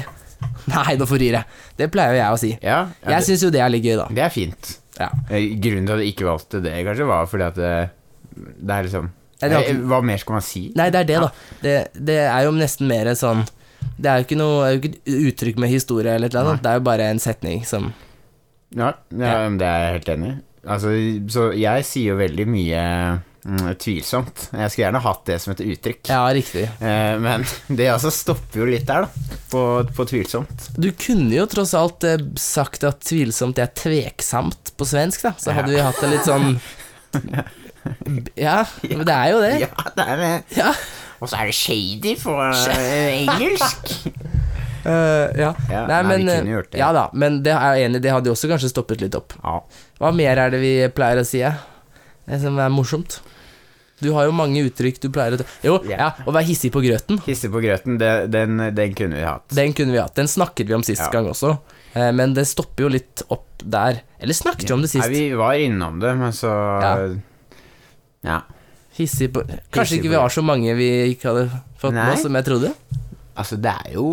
Nei, 0.69 0.95
nå 0.99 1.05
forrir 1.09 1.33
jeg. 1.35 1.43
Det 1.77 1.87
pleier 1.91 2.13
jo 2.13 2.19
jeg 2.19 2.33
å 2.35 2.39
si. 2.39 2.49
Ja, 2.63 2.77
ja 3.03 3.09
Jeg 3.17 3.25
syns 3.27 3.41
jo 3.43 3.49
det 3.51 3.59
er 3.63 3.69
litt 3.73 3.83
gøy, 3.83 3.95
da. 3.99 4.05
det 4.13 4.23
er 4.23 4.29
fint. 4.33 4.69
Ja. 4.99 5.09
Eh, 5.29 5.49
Grunnen 5.61 5.87
til 5.87 5.95
at 5.95 6.03
jeg 6.03 6.13
ikke 6.13 6.27
valgte 6.29 6.61
det, 6.63 6.73
kanskje, 6.87 7.07
var 7.09 7.25
fordi 7.31 7.47
at 7.47 7.55
det, 7.59 7.71
det 8.59 8.75
er 8.75 8.83
liksom 8.89 9.09
Eh, 9.41 9.47
ikke- 9.55 9.85
Hva 9.87 10.01
mer 10.03 10.17
skal 10.19 10.33
man 10.35 10.41
si? 10.43 10.61
Nei, 10.75 10.89
det 10.91 10.99
er 10.99 11.03
det, 11.07 11.19
da. 11.23 11.29
Det, 11.63 11.75
det 11.95 12.17
er 12.27 12.43
jo 12.43 12.51
nesten 12.51 12.87
mer 12.91 13.05
sånn 13.15 13.45
Det 13.95 14.09
er 14.11 14.17
jo 14.19 14.25
ikke 14.27 14.37
noe 14.37 14.65
er 14.67 14.73
jo 14.75 14.81
ikke 14.81 14.99
uttrykk 15.31 15.57
med 15.63 15.69
historie 15.71 16.11
eller 16.17 16.27
noe. 16.35 16.57
Det 16.59 16.67
er 16.67 16.75
jo 16.81 16.83
bare 16.83 17.07
en 17.13 17.19
setning 17.23 17.63
som 17.65 17.93
Ja, 18.75 18.93
det 19.09 19.25
er 19.25 19.49
jeg 19.59 19.93
helt 19.95 20.09
enig 20.17 20.31
i. 20.33 20.37
Altså, 20.67 20.91
så 21.31 21.49
jeg 21.55 21.85
sier 21.87 22.13
jo 22.13 22.19
veldig 22.19 22.45
mye 22.49 22.81
mm, 23.45 23.69
tvilsomt. 23.79 24.47
Jeg 24.51 24.71
skulle 24.71 24.85
gjerne 24.85 25.01
hatt 25.05 25.23
det 25.29 25.37
som 25.43 25.53
et 25.53 25.63
uttrykk. 25.63 26.01
Ja, 26.11 26.21
riktig. 26.35 26.65
Eh, 26.81 27.15
men 27.23 27.45
det 27.79 27.89
altså 27.93 28.11
stopper 28.13 28.63
jo 28.63 28.69
litt 28.69 28.87
der, 28.89 29.07
da. 29.07 29.37
På, 29.49 29.63
på 29.95 30.05
tvilsomt. 30.09 30.69
Du 30.77 30.91
kunne 30.99 31.31
jo 31.33 31.47
tross 31.49 31.73
alt 31.77 32.05
eh, 32.07 32.21
sagt 32.39 32.85
at 32.87 33.01
tvilsomt 33.07 33.61
er 33.61 33.71
tveksamt 33.73 34.73
på 34.77 34.89
svensk, 34.89 35.29
da. 35.29 35.33
Så 35.39 35.55
hadde 35.55 35.73
vi 35.73 35.83
hatt 35.83 36.01
det 36.03 36.13
litt 36.13 36.27
sånn 36.27 36.59
Ja, 38.37 38.61
men 38.83 39.05
det 39.07 39.15
er 39.15 39.31
jo 39.33 39.39
det. 39.45 39.53
Ja, 39.65 39.93
det 39.95 40.05
er 40.05 40.25
det. 40.25 40.33
Ja. 40.59 40.73
Og 41.19 41.27
så 41.27 41.39
er 41.41 41.49
det 41.49 41.55
shady 41.57 42.15
på 42.19 42.35
eh, 42.43 43.23
engelsk. 43.25 43.95
Eh, 44.89 45.39
ja. 45.43 45.49
Ja, 45.69 45.81
Nei, 45.89 46.01
nei, 46.03 46.17
men, 46.25 46.45
vi 46.47 46.53
gjort 46.55 46.71
det. 46.73 46.79
Ja 46.81 46.91
da, 46.95 47.07
men 47.13 47.41
det 47.45 47.53
er 47.55 47.75
jeg 47.77 47.89
enig 47.89 47.99
i, 48.01 48.05
det 48.07 48.13
hadde 48.15 48.31
også 48.33 48.49
kanskje 48.51 48.71
stoppet 48.71 49.03
litt 49.03 49.17
opp. 49.17 49.35
Ja. 49.43 49.59
Hva 50.01 50.13
mer 50.15 50.41
er 50.45 50.53
det 50.55 50.61
vi 50.63 50.73
pleier 50.95 51.21
å 51.21 51.27
si? 51.27 51.43
Det 51.43 52.39
som 52.41 52.57
er 52.61 52.71
morsomt? 52.73 53.19
Du 53.99 54.13
har 54.15 54.29
jo 54.29 54.31
mange 54.35 54.61
uttrykk 54.63 55.01
du 55.03 55.09
pleier 55.11 55.35
å 55.35 55.45
Jo, 55.65 55.73
Ja. 55.89 56.13
å 56.23 56.31
være 56.31 56.47
hissig 56.47 56.71
på 56.71 56.81
grøten. 56.83 57.19
Hissig 57.25 57.51
på 57.51 57.59
grøten, 57.63 57.97
det, 57.99 58.31
den, 58.31 58.55
den 58.75 58.93
kunne 58.95 59.19
vi 59.19 59.25
hatt. 59.27 59.49
Den 59.51 59.73
kunne 59.75 59.91
vi 59.91 59.99
hatt. 59.99 60.15
Den 60.15 60.29
snakket 60.31 60.69
vi 60.69 60.77
om 60.77 60.85
sist 60.87 61.09
gang 61.11 61.27
også. 61.27 61.57
Eh, 61.93 62.11
men 62.15 62.33
det 62.37 62.47
stopper 62.47 62.85
jo 62.87 62.93
litt 62.95 63.25
opp 63.27 63.59
der. 63.59 63.99
Eller 64.19 64.37
snakket 64.37 64.69
vi 64.69 64.73
om 64.77 64.85
det 64.85 64.91
sist? 64.93 65.03
Nei, 65.03 65.11
vi 65.27 65.35
var 65.35 65.59
innom 65.59 65.99
det, 65.99 66.15
men 66.15 66.31
så 66.31 66.53
Ja. 68.23 68.41
Hissig 68.99 69.29
på 69.31 69.43
Kanskje 69.47 69.79
Hissig 69.83 69.99
ikke 70.01 70.11
vi 70.11 70.19
har 70.19 70.31
så 70.33 70.41
mange 70.43 70.73
vi 70.75 70.89
ikke 71.13 71.29
hadde 71.31 71.61
fått 71.79 71.95
med 71.95 72.13
oss 72.13 72.23
som 72.25 72.35
jeg 72.35 72.47
trodde? 72.47 72.73
Altså, 73.39 73.55
det 73.63 73.71
er 73.71 73.93
jo 73.95 74.05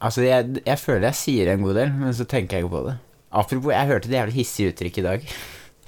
Altså, 0.00 0.22
jeg, 0.22 0.60
jeg 0.66 0.78
føler 0.78 1.08
jeg 1.10 1.18
sier 1.20 1.52
en 1.54 1.64
god 1.66 1.74
del, 1.82 1.94
men 2.04 2.14
så 2.16 2.26
tenker 2.30 2.56
jeg 2.60 2.64
ikke 2.68 2.76
på 2.76 2.84
det. 2.88 2.98
Apropos, 3.30 3.72
jeg 3.74 3.86
hørte 3.90 4.10
det 4.10 4.16
jævlig 4.20 4.34
hissige 4.40 4.72
uttrykk 4.72 4.98
i 5.02 5.04
dag. 5.06 5.26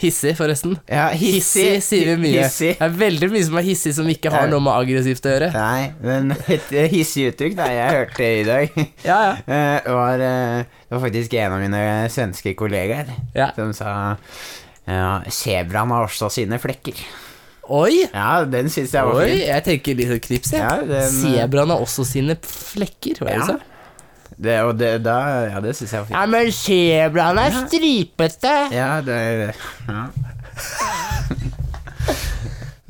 Hissig, 0.03 0.33
forresten. 0.35 0.73
Ja, 0.91 1.05
Hissig 1.15 1.77
sier 1.87 2.09
vi 2.11 2.15
mye. 2.25 2.41
Hissig. 2.43 2.73
Det 2.79 2.87
er 2.89 2.95
veldig 2.99 3.29
mye 3.31 3.43
som 3.47 3.59
er 3.61 3.67
hissig 3.69 3.93
som 3.95 4.09
ikke 4.11 4.33
har 4.35 4.49
noe 4.51 4.59
med 4.65 4.73
aggressivt 4.75 5.27
å 5.29 5.35
gjøre. 5.35 5.51
Nei, 5.55 5.93
men 6.03 6.33
et 6.57 6.73
hissig 6.91 7.29
uttrykk 7.31 7.55
da 7.61 7.69
jeg 7.71 7.97
hørte 8.01 8.31
i 8.41 8.45
dag, 8.49 8.79
Ja, 9.11 9.19
ja. 9.29 9.37
eh, 9.47 9.91
var 9.95 10.25
eh, 10.27 10.65
Det 10.89 10.97
var 10.97 11.05
faktisk 11.07 11.37
en 11.39 11.55
av 11.55 11.62
mine 11.62 11.83
svenske 12.11 12.55
kollegaer 12.59 13.12
Ja. 13.39 13.53
som 13.59 13.71
sa 13.79 13.93
ja, 14.89 15.21
Sebraen 15.31 15.93
har 15.95 16.09
også 16.09 16.33
sine 16.35 16.59
flekker. 16.59 16.99
Oi! 17.73 18.02
Ja, 18.12 18.45
den 18.45 18.67
syns 18.73 18.93
jeg 18.93 19.07
var 19.09 19.17
Oi, 19.23 19.29
fin. 19.31 19.43
jeg 19.49 19.64
tenker 19.69 19.97
litt 19.97 20.11
sånn 20.11 20.23
knips, 20.26 20.50
jeg. 20.52 20.61
Ja, 20.61 20.73
den, 20.85 21.07
Sebraen 21.14 21.71
har 21.73 21.81
også 21.85 22.05
sine 22.05 22.37
flekker, 22.45 23.23
hva 23.23 23.31
er 23.31 23.33
det 23.33 23.38
Ja. 23.38 23.47
du 23.47 23.52
sa? 23.52 23.69
Det, 24.43 24.55
og 24.67 24.73
det, 24.81 24.91
da, 25.05 25.17
ja, 25.52 25.61
det 25.62 25.73
syns 25.79 25.93
jeg 25.93 26.00
var 26.02 26.07
fint. 26.09 26.17
Ja, 26.19 26.26
men 26.26 26.49
sebraen 26.57 27.38
er 27.38 27.57
stripete. 27.69 28.55
Ja, 28.75 28.91
det 29.07 29.19
ja. 29.87 30.07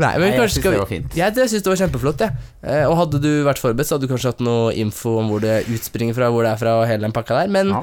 Nei, 0.02 0.08
men 0.18 0.24
Nei, 0.24 0.28
jeg 0.32 0.38
kanskje 0.40 0.54
synes 0.56 0.62
skal 0.62 0.72
det 0.72 0.78
vi 0.78 0.80
var 0.82 0.90
fint. 0.90 1.16
Jeg, 1.18 1.34
det 1.36 1.44
syns 1.52 1.62
det 1.66 1.70
var 1.70 1.80
kjempeflott, 1.82 2.22
jeg. 2.24 2.46
Eh, 2.64 2.84
og 2.88 2.96
hadde 2.98 3.20
du 3.22 3.28
vært 3.46 3.60
forberedt, 3.62 3.86
så 3.90 3.94
hadde 3.98 4.08
du 4.08 4.12
kanskje 4.14 4.32
hatt 4.32 4.40
noe 4.42 4.72
info 4.82 5.12
om 5.20 5.28
hvor 5.30 5.42
det 5.44 5.58
utspringer 5.70 6.16
fra, 6.16 6.30
hvor 6.32 6.46
det 6.46 6.54
er 6.56 6.62
fra, 6.62 6.72
og 6.80 6.88
hele 6.90 7.04
den 7.06 7.14
pakka 7.14 7.42
der. 7.42 7.52
Men, 7.54 7.70
Ja. 7.76 7.82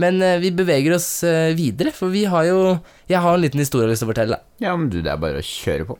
men 0.00 0.22
eh, 0.24 0.38
vi 0.40 0.54
beveger 0.56 0.94
oss 0.96 1.08
eh, 1.26 1.50
videre, 1.58 1.92
for 1.92 2.08
vi 2.14 2.24
har 2.30 2.46
jo 2.48 2.78
Jeg 3.10 3.20
har 3.20 3.34
en 3.36 3.42
liten 3.44 3.60
historie 3.60 3.84
jeg 3.84 3.90
har 3.90 3.92
lyst 3.96 4.04
til 4.06 4.08
å 4.08 4.14
fortelle. 4.14 4.38
ja, 4.62 4.76
men 4.76 4.88
du, 4.88 5.02
det 5.02 5.10
er 5.12 5.20
bare 5.20 5.42
å 5.42 5.44
kjøre 5.44 5.84
på. 5.90 5.98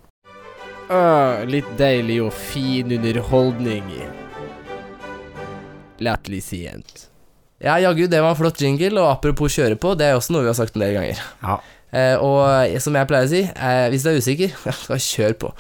Øh, 0.91 1.45
litt 1.49 1.69
deilig 1.79 2.19
og 2.27 2.33
fin 2.37 2.93
underholdning. 2.93 3.87
Latterlig 6.05 6.43
sient. 6.45 7.07
Ja, 7.63 7.79
jaggu, 7.81 8.05
det 8.11 8.21
var 8.21 8.35
en 8.35 8.41
flott 8.41 8.61
jingle, 8.61 8.99
og 9.01 9.15
apropos 9.15 9.55
kjøre 9.55 9.79
på, 9.81 9.95
det 9.97 10.11
er 10.11 10.19
også 10.19 10.35
noe 10.35 10.45
vi 10.45 10.51
har 10.51 10.59
sagt 10.59 10.77
en 10.77 10.85
del 10.85 10.99
ganger. 10.99 11.23
Ja. 11.41 11.57
Uh, 11.95 12.17
og 12.27 12.41
eh, 12.67 12.81
som 12.83 12.97
jeg 12.99 13.07
pleier 13.07 13.29
å 13.29 13.31
si, 13.31 13.45
uh, 13.47 13.87
hvis 13.93 14.05
du 14.05 14.11
er 14.11 14.19
usikker, 14.19 14.55
ja, 14.67 14.99
kjør 14.99 15.37
på. 15.45 15.55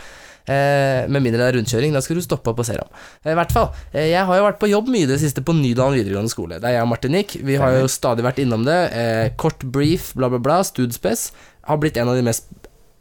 Eh, 0.44 1.06
med 1.08 1.22
mindre 1.24 1.40
det 1.40 1.44
er 1.46 1.56
rundkjøring, 1.56 1.94
da 1.96 2.02
skal 2.04 2.18
du 2.18 2.24
stoppe 2.24 2.52
opp 2.52 2.58
og 2.60 2.66
se 2.68 2.74
om 2.76 2.90
Eh, 3.24 3.32
I 3.32 3.36
hvert 3.38 3.52
fall. 3.52 3.70
Eh, 3.94 4.10
jeg 4.10 4.24
har 4.28 4.36
jo 4.36 4.44
vært 4.44 4.60
på 4.60 4.68
jobb 4.68 4.90
mye 4.92 5.06
i 5.06 5.08
det 5.08 5.16
siste 5.22 5.40
på 5.40 5.54
Nydalen 5.56 5.96
videregående 5.96 6.32
skole. 6.32 6.58
Det 6.60 6.68
er 6.68 6.76
jeg 6.76 6.84
og 6.84 6.90
Martin 6.90 7.12
Nick. 7.16 7.36
Vi 7.40 7.56
har 7.56 7.72
jo 7.78 7.88
stadig 7.88 8.24
vært 8.26 8.42
innom 8.42 8.66
det. 8.66 8.76
Kort 9.40 9.64
brief, 9.64 10.12
bla, 10.12 10.28
bla, 10.28 10.38
bla. 10.38 10.60
Studspes 10.60 11.30
har 11.64 11.80
blitt 11.80 11.96
en 11.96 12.12
av 12.12 12.18
de 12.18 12.26
mest 12.26 12.52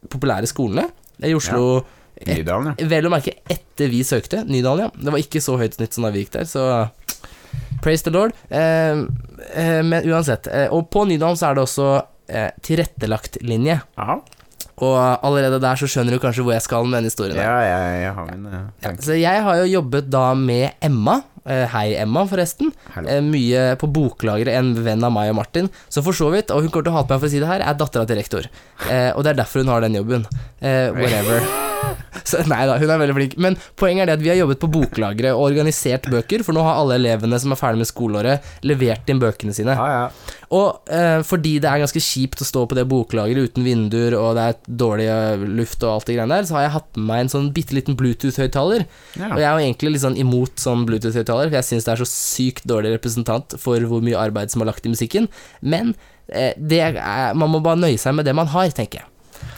populære 0.08 0.48
skolene 0.48 0.88
i 1.20 1.34
Oslo. 1.36 1.84
Nydalen, 2.28 2.74
ja. 2.74 2.88
Vel 2.94 3.08
å 3.08 3.12
merke 3.14 3.36
etter 3.52 3.92
vi 3.92 4.04
søkte. 4.08 4.44
Nydalen, 4.48 4.88
ja. 4.88 4.92
Det 4.96 5.14
var 5.16 5.24
ikke 5.24 5.42
så 5.44 5.58
høyt 5.60 5.78
snitt 5.78 5.96
som 5.96 6.08
da 6.08 6.14
vi 6.14 6.24
gikk 6.24 6.36
der, 6.38 6.48
så 6.50 6.68
praise 7.84 8.06
the 8.06 8.14
lord. 8.14 8.34
Eh, 8.50 9.04
eh, 9.54 9.82
men 9.84 10.08
uansett. 10.10 10.48
Eh, 10.48 10.68
og 10.74 10.90
på 10.94 11.06
Nydalen 11.10 11.40
så 11.40 11.50
er 11.50 11.58
det 11.58 11.66
også 11.66 11.90
eh, 12.28 12.50
tilrettelagt 12.64 13.42
linje. 13.44 13.80
Ja, 14.00 14.22
Og 14.82 14.96
allerede 14.98 15.60
der 15.62 15.78
så 15.78 15.90
skjønner 15.90 16.16
du 16.16 16.22
kanskje 16.24 16.46
hvor 16.46 16.56
jeg 16.56 16.66
skal 16.66 16.88
med 16.88 16.98
denne 16.98 17.12
historien. 17.12 17.38
ja 17.38 17.60
jeg, 17.62 18.02
jeg 18.04 18.16
har 18.18 18.32
min 18.32 18.48
Ja, 18.82 18.96
så 19.00 19.20
jeg 19.20 19.46
har 19.46 19.62
jo 19.62 19.70
jobbet 19.70 20.10
da 20.10 20.32
med 20.34 20.74
Emma. 20.82 21.22
Eh, 21.44 21.66
hei, 21.68 21.90
Emma, 22.00 22.24
forresten. 22.30 22.72
Hallo. 22.94 23.10
Eh, 23.12 23.20
mye 23.24 23.64
på 23.80 23.90
Boklageret, 23.92 24.56
en 24.56 24.72
venn 24.86 25.04
av 25.04 25.12
meg 25.12 25.34
og 25.34 25.42
Martin. 25.42 25.68
Så 25.92 26.04
for 26.06 26.16
så 26.16 26.30
vidt, 26.32 26.54
og 26.56 26.64
hun 26.64 26.72
kommer 26.72 26.88
til 26.88 26.94
å 26.94 27.02
hate 27.02 27.12
meg 27.12 27.20
for 27.20 27.28
å 27.28 27.34
si 27.34 27.44
det 27.44 27.52
her, 27.52 27.66
er 27.68 27.76
dattera 27.80 28.08
til 28.08 28.20
rektor. 28.22 28.48
Eh, 28.88 29.12
og 29.12 29.26
det 29.26 29.34
er 29.34 29.44
derfor 29.44 29.66
hun 29.66 29.74
har 29.74 29.84
den 29.84 30.00
jobben. 30.00 30.26
Whatever. 30.64 31.44
Så, 32.24 32.40
nei 32.48 32.62
da, 32.70 32.78
hun 32.80 32.92
er 32.92 33.02
veldig 33.02 33.16
flink. 33.18 33.34
Men 33.42 33.58
poenget 33.80 34.06
er 34.06 34.12
det 34.12 34.16
at 34.20 34.24
vi 34.24 34.32
har 34.32 34.40
jobbet 34.40 34.62
på 34.62 34.70
Boklageret 34.72 35.36
og 35.36 35.50
organisert 35.50 36.08
bøker, 36.12 36.46
for 36.46 36.56
nå 36.56 36.64
har 36.64 36.80
alle 36.80 36.96
elevene 37.00 37.40
som 37.42 37.54
er 37.54 37.60
ferdig 37.60 37.84
med 37.84 37.90
skoleåret, 37.90 38.54
levert 38.64 39.10
inn 39.12 39.22
bøkene 39.22 39.56
sine. 39.56 39.76
Ja, 39.76 39.88
ja. 39.92 40.38
Og 40.54 40.94
eh, 40.94 41.20
fordi 41.28 41.58
det 41.64 41.70
er 41.70 41.82
ganske 41.84 42.04
kjipt 42.04 42.44
å 42.44 42.48
stå 42.48 42.66
på 42.70 42.78
det 42.78 42.86
boklageret 42.90 43.52
uten 43.52 43.68
vinduer, 43.68 44.16
og 44.20 44.38
det 44.38 44.48
er 44.48 44.63
dårlig 44.68 45.08
eh, 45.12 45.46
luft 45.60 45.84
og 45.84 45.92
alt 45.92 46.10
det 46.10 46.18
greiene 46.18 46.38
der, 46.38 46.48
så 46.48 46.58
har 46.58 46.68
jeg 46.68 46.76
hatt 46.78 46.90
med 46.98 47.08
meg 47.10 47.24
en 47.24 47.34
sånn 47.34 47.52
bitte 47.56 47.78
liten 47.78 47.98
Bluetooth-høyttaler. 48.00 48.86
Ja. 49.20 49.32
Og 49.32 49.42
jeg 49.42 49.48
er 49.50 49.54
jo 49.54 49.68
egentlig 49.68 49.94
litt 49.96 50.06
sånn 50.06 50.20
imot 50.20 50.64
sånn 50.64 50.86
Bluetooth-høyttaler, 50.90 51.52
for 51.52 51.60
jeg 51.60 51.70
syns 51.70 51.88
det 51.88 51.96
er 51.96 52.04
så 52.04 52.10
sykt 52.10 52.68
dårlig 52.70 52.96
representant 52.96 53.58
for 53.62 53.90
hvor 53.90 54.04
mye 54.06 54.20
arbeid 54.20 54.54
som 54.54 54.64
er 54.64 54.72
lagt 54.72 54.88
i 54.88 54.94
musikken. 54.94 55.30
Men 55.62 55.96
eh, 56.28 56.54
det 56.58 56.84
er, 56.90 57.02
man 57.38 57.52
må 57.52 57.64
bare 57.64 57.82
nøye 57.82 58.02
seg 58.02 58.16
med 58.18 58.30
det 58.30 58.38
man 58.38 58.52
har, 58.54 58.72
tenker 58.76 59.04
jeg. 59.04 59.10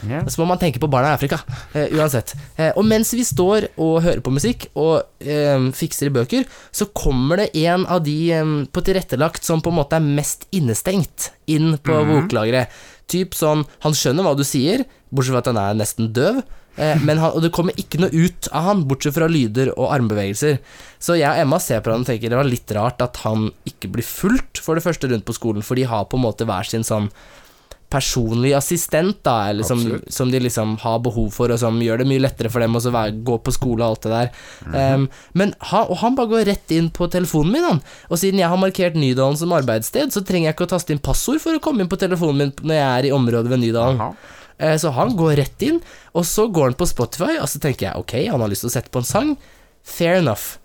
Yeah. 0.06 0.26
Så 0.28 0.40
må 0.40 0.46
man 0.50 0.60
tenke 0.60 0.80
på 0.82 0.88
barna 0.90 1.12
i 1.12 1.16
Afrika, 1.16 1.38
eh, 1.74 1.92
uansett. 1.96 2.34
Eh, 2.56 2.72
og 2.76 2.84
mens 2.86 3.12
vi 3.14 3.24
står 3.26 3.68
og 3.74 4.02
hører 4.04 4.22
på 4.24 4.34
musikk 4.34 4.68
og 4.74 5.06
eh, 5.22 5.70
fikser 5.76 6.10
i 6.10 6.14
bøker, 6.14 6.46
så 6.74 6.88
kommer 6.94 7.42
det 7.42 7.52
en 7.66 7.86
av 7.86 8.02
de 8.06 8.16
eh, 8.34 8.52
på 8.66 8.84
tilrettelagt 8.86 9.46
som 9.46 9.62
på 9.62 9.72
en 9.72 9.80
måte 9.80 9.98
er 9.98 10.06
mest 10.06 10.46
innestengt 10.56 11.30
inn 11.50 11.76
på 11.78 12.02
boklageret. 12.10 12.74
Typ 13.06 13.36
sånn 13.38 13.62
Han 13.84 13.94
skjønner 13.94 14.26
hva 14.26 14.34
du 14.38 14.42
sier, 14.46 14.86
bortsett 15.14 15.36
fra 15.36 15.42
at 15.44 15.50
han 15.52 15.60
er 15.62 15.78
nesten 15.78 16.10
døv. 16.16 16.42
Eh, 16.76 16.98
han, 16.98 17.22
og 17.30 17.40
det 17.40 17.52
kommer 17.56 17.76
ikke 17.80 18.00
noe 18.02 18.12
ut 18.12 18.50
av 18.52 18.66
han, 18.68 18.84
bortsett 18.88 19.16
fra 19.16 19.28
lyder 19.30 19.72
og 19.76 19.94
armbevegelser. 19.94 20.58
Så 21.00 21.16
jeg 21.16 21.30
og 21.30 21.46
Emma 21.46 21.60
ser 21.62 21.80
på 21.80 21.92
han 21.92 22.04
og 22.04 22.10
tenker 22.10 22.32
det 22.32 22.40
var 22.40 22.48
litt 22.48 22.76
rart 22.76 23.00
at 23.04 23.22
han 23.24 23.48
ikke 23.68 23.94
blir 23.96 24.06
fulgt, 24.06 24.60
for 24.60 24.76
det 24.76 24.84
første, 24.84 25.08
rundt 25.10 25.26
på 25.28 25.36
skolen, 25.36 25.64
for 25.64 25.78
de 25.78 25.88
har 25.88 26.08
på 26.10 26.20
en 26.20 26.26
måte 26.26 26.48
hver 26.48 26.68
sin 26.68 26.84
sånn 26.86 27.08
personlig 27.92 28.50
assistent, 28.58 29.20
da, 29.22 29.36
eller 29.50 29.66
som, 29.66 29.80
som 30.10 30.30
de 30.32 30.40
liksom 30.42 30.76
har 30.82 30.98
behov 31.04 31.28
for, 31.34 31.52
og 31.54 31.60
som 31.62 31.76
gjør 31.82 32.02
det 32.02 32.08
mye 32.10 32.22
lettere 32.24 32.50
for 32.50 32.64
dem 32.64 32.74
å 32.74 32.82
gå 33.26 33.36
på 33.46 33.54
skole 33.54 33.84
og 33.84 33.94
alt 33.94 34.06
det 34.08 34.14
der. 34.14 34.30
um, 34.96 35.04
men 35.38 35.54
han, 35.70 35.86
og 35.86 36.00
han 36.02 36.16
bare 36.18 36.32
går 36.32 36.48
rett 36.50 36.74
inn 36.74 36.90
på 36.90 37.06
telefonen 37.12 37.54
min, 37.54 37.68
han. 37.68 37.82
Og 38.10 38.18
siden 38.18 38.42
jeg 38.42 38.50
har 38.50 38.58
markert 38.58 38.98
Nydalen 38.98 39.38
som 39.38 39.54
arbeidssted, 39.54 40.10
så 40.14 40.24
trenger 40.26 40.50
jeg 40.50 40.56
ikke 40.58 40.66
å 40.66 40.72
taste 40.74 40.94
inn 40.94 41.02
passord 41.02 41.38
for 41.44 41.54
å 41.54 41.62
komme 41.62 41.84
inn 41.84 41.92
på 41.92 42.00
telefonen 42.00 42.42
min 42.42 42.52
når 42.66 42.78
jeg 42.80 42.88
er 42.88 43.08
i 43.10 43.14
området 43.14 43.54
ved 43.54 43.62
Nydalen. 43.62 44.02
Aha. 44.02 44.34
Eh, 44.58 44.76
Så 44.80 44.90
han 44.96 45.14
går 45.16 45.36
rett 45.36 45.62
inn, 45.62 45.80
og 46.16 46.26
så 46.26 46.48
går 46.50 46.72
han 46.72 46.78
på 46.80 46.88
Spotify, 46.90 47.36
og 47.38 47.48
så 47.52 47.62
tenker 47.62 47.90
jeg 47.90 48.02
ok, 48.02 48.14
han 48.32 48.42
har 48.42 48.50
lyst 48.50 48.64
til 48.66 48.72
å 48.72 48.76
sette 48.76 48.90
på 48.90 49.02
en 49.04 49.08
sang. 49.08 49.34
Fair 49.86 50.18
enough. 50.18 50.56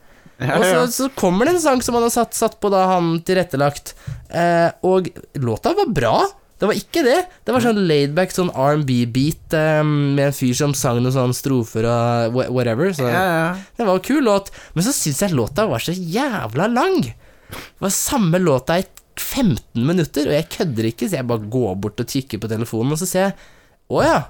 Ja, 0.42 0.56
Og 0.58 0.66
så, 0.66 0.86
så 0.90 1.10
kommer 1.14 1.46
det 1.46 1.54
en 1.60 1.62
sang 1.62 1.82
som 1.86 1.94
han 2.00 2.08
har 2.08 2.14
satt, 2.14 2.34
satt 2.34 2.56
på 2.64 2.72
da 2.74 2.88
han 2.96 3.20
tilrettelagt, 3.28 3.94
uh, 4.34 4.72
og 4.88 5.12
låta 5.38 5.76
var 5.78 5.92
bra. 5.94 6.16
Det 6.62 6.68
var 6.70 6.78
ikke 6.78 7.02
det. 7.02 7.18
Det 7.42 7.54
var 7.56 7.64
sånn 7.64 7.80
laidback, 7.90 8.34
sånn 8.36 8.52
R&B-beat 8.54 9.56
um, 9.82 9.94
med 10.14 10.28
en 10.28 10.36
fyr 10.38 10.54
som 10.60 10.76
sang 10.78 11.00
noen 11.02 11.16
sånne 11.16 11.34
strofer 11.34 11.88
og 11.90 12.38
whatever. 12.54 12.92
Så 12.94 13.08
Ja, 13.10 13.24
ja. 13.26 13.48
det 13.80 13.88
var 13.88 13.98
en 13.98 14.06
kul 14.06 14.22
låt. 14.28 14.52
Men 14.76 14.86
så 14.86 14.94
syns 14.94 15.24
jeg 15.26 15.34
låta 15.34 15.66
var 15.66 15.82
så 15.82 15.96
jævla 15.96 16.68
lang. 16.70 17.02
Det 17.50 17.82
var 17.82 17.96
samme 17.96 18.38
låta 18.44 18.78
i 18.78 18.86
15 19.18 19.88
minutter, 19.88 20.30
og 20.30 20.38
jeg 20.38 20.50
kødder 20.54 20.92
ikke, 20.92 21.10
så 21.10 21.18
jeg 21.20 21.28
bare 21.34 21.50
går 21.58 21.74
bort 21.82 22.06
og 22.06 22.14
kikker 22.14 22.42
på 22.42 22.50
telefonen, 22.52 22.94
og 22.94 23.02
så 23.02 23.10
ser 23.10 23.26
jeg 23.26 23.36
Å 23.92 24.06
ja. 24.06 24.22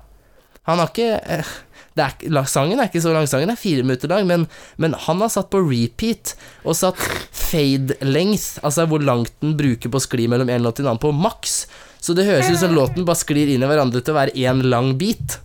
Han 0.69 0.79
har 0.81 0.89
ikke 0.89 1.43
det 1.97 2.05
er, 2.07 2.45
Sangen 2.47 2.79
er 2.79 2.87
ikke 2.87 3.03
så 3.03 3.11
lang, 3.11 3.27
sangen 3.27 3.51
er 3.51 3.59
fire 3.59 3.83
minutter 3.83 4.07
lang, 4.11 4.23
men, 4.29 4.45
men 4.79 4.95
han 5.05 5.19
har 5.19 5.31
satt 5.33 5.49
på 5.51 5.59
repeat 5.65 6.35
og 6.63 6.77
satt 6.79 6.99
fade 7.35 7.97
length, 8.05 8.61
altså 8.63 8.87
hvor 8.87 9.03
langt 9.03 9.33
den 9.43 9.57
bruker 9.59 9.91
på 9.91 9.99
å 9.99 10.05
skli 10.05 10.29
mellom 10.31 10.49
en 10.49 10.63
låt 10.63 10.79
til 10.79 10.87
en 10.87 10.93
annen, 10.93 11.03
på 11.03 11.11
maks. 11.11 11.65
Så 12.01 12.15
det 12.17 12.25
høres 12.25 12.49
ut 12.49 12.57
som 12.57 12.73
låten 12.73 13.05
bare 13.05 13.19
sklir 13.19 13.51
inn 13.53 13.61
i 13.61 13.69
hverandre 13.69 14.01
til 14.01 14.15
å 14.15 14.17
være 14.17 14.33
én 14.33 14.63
lang 14.73 14.95
beat. 14.97 15.37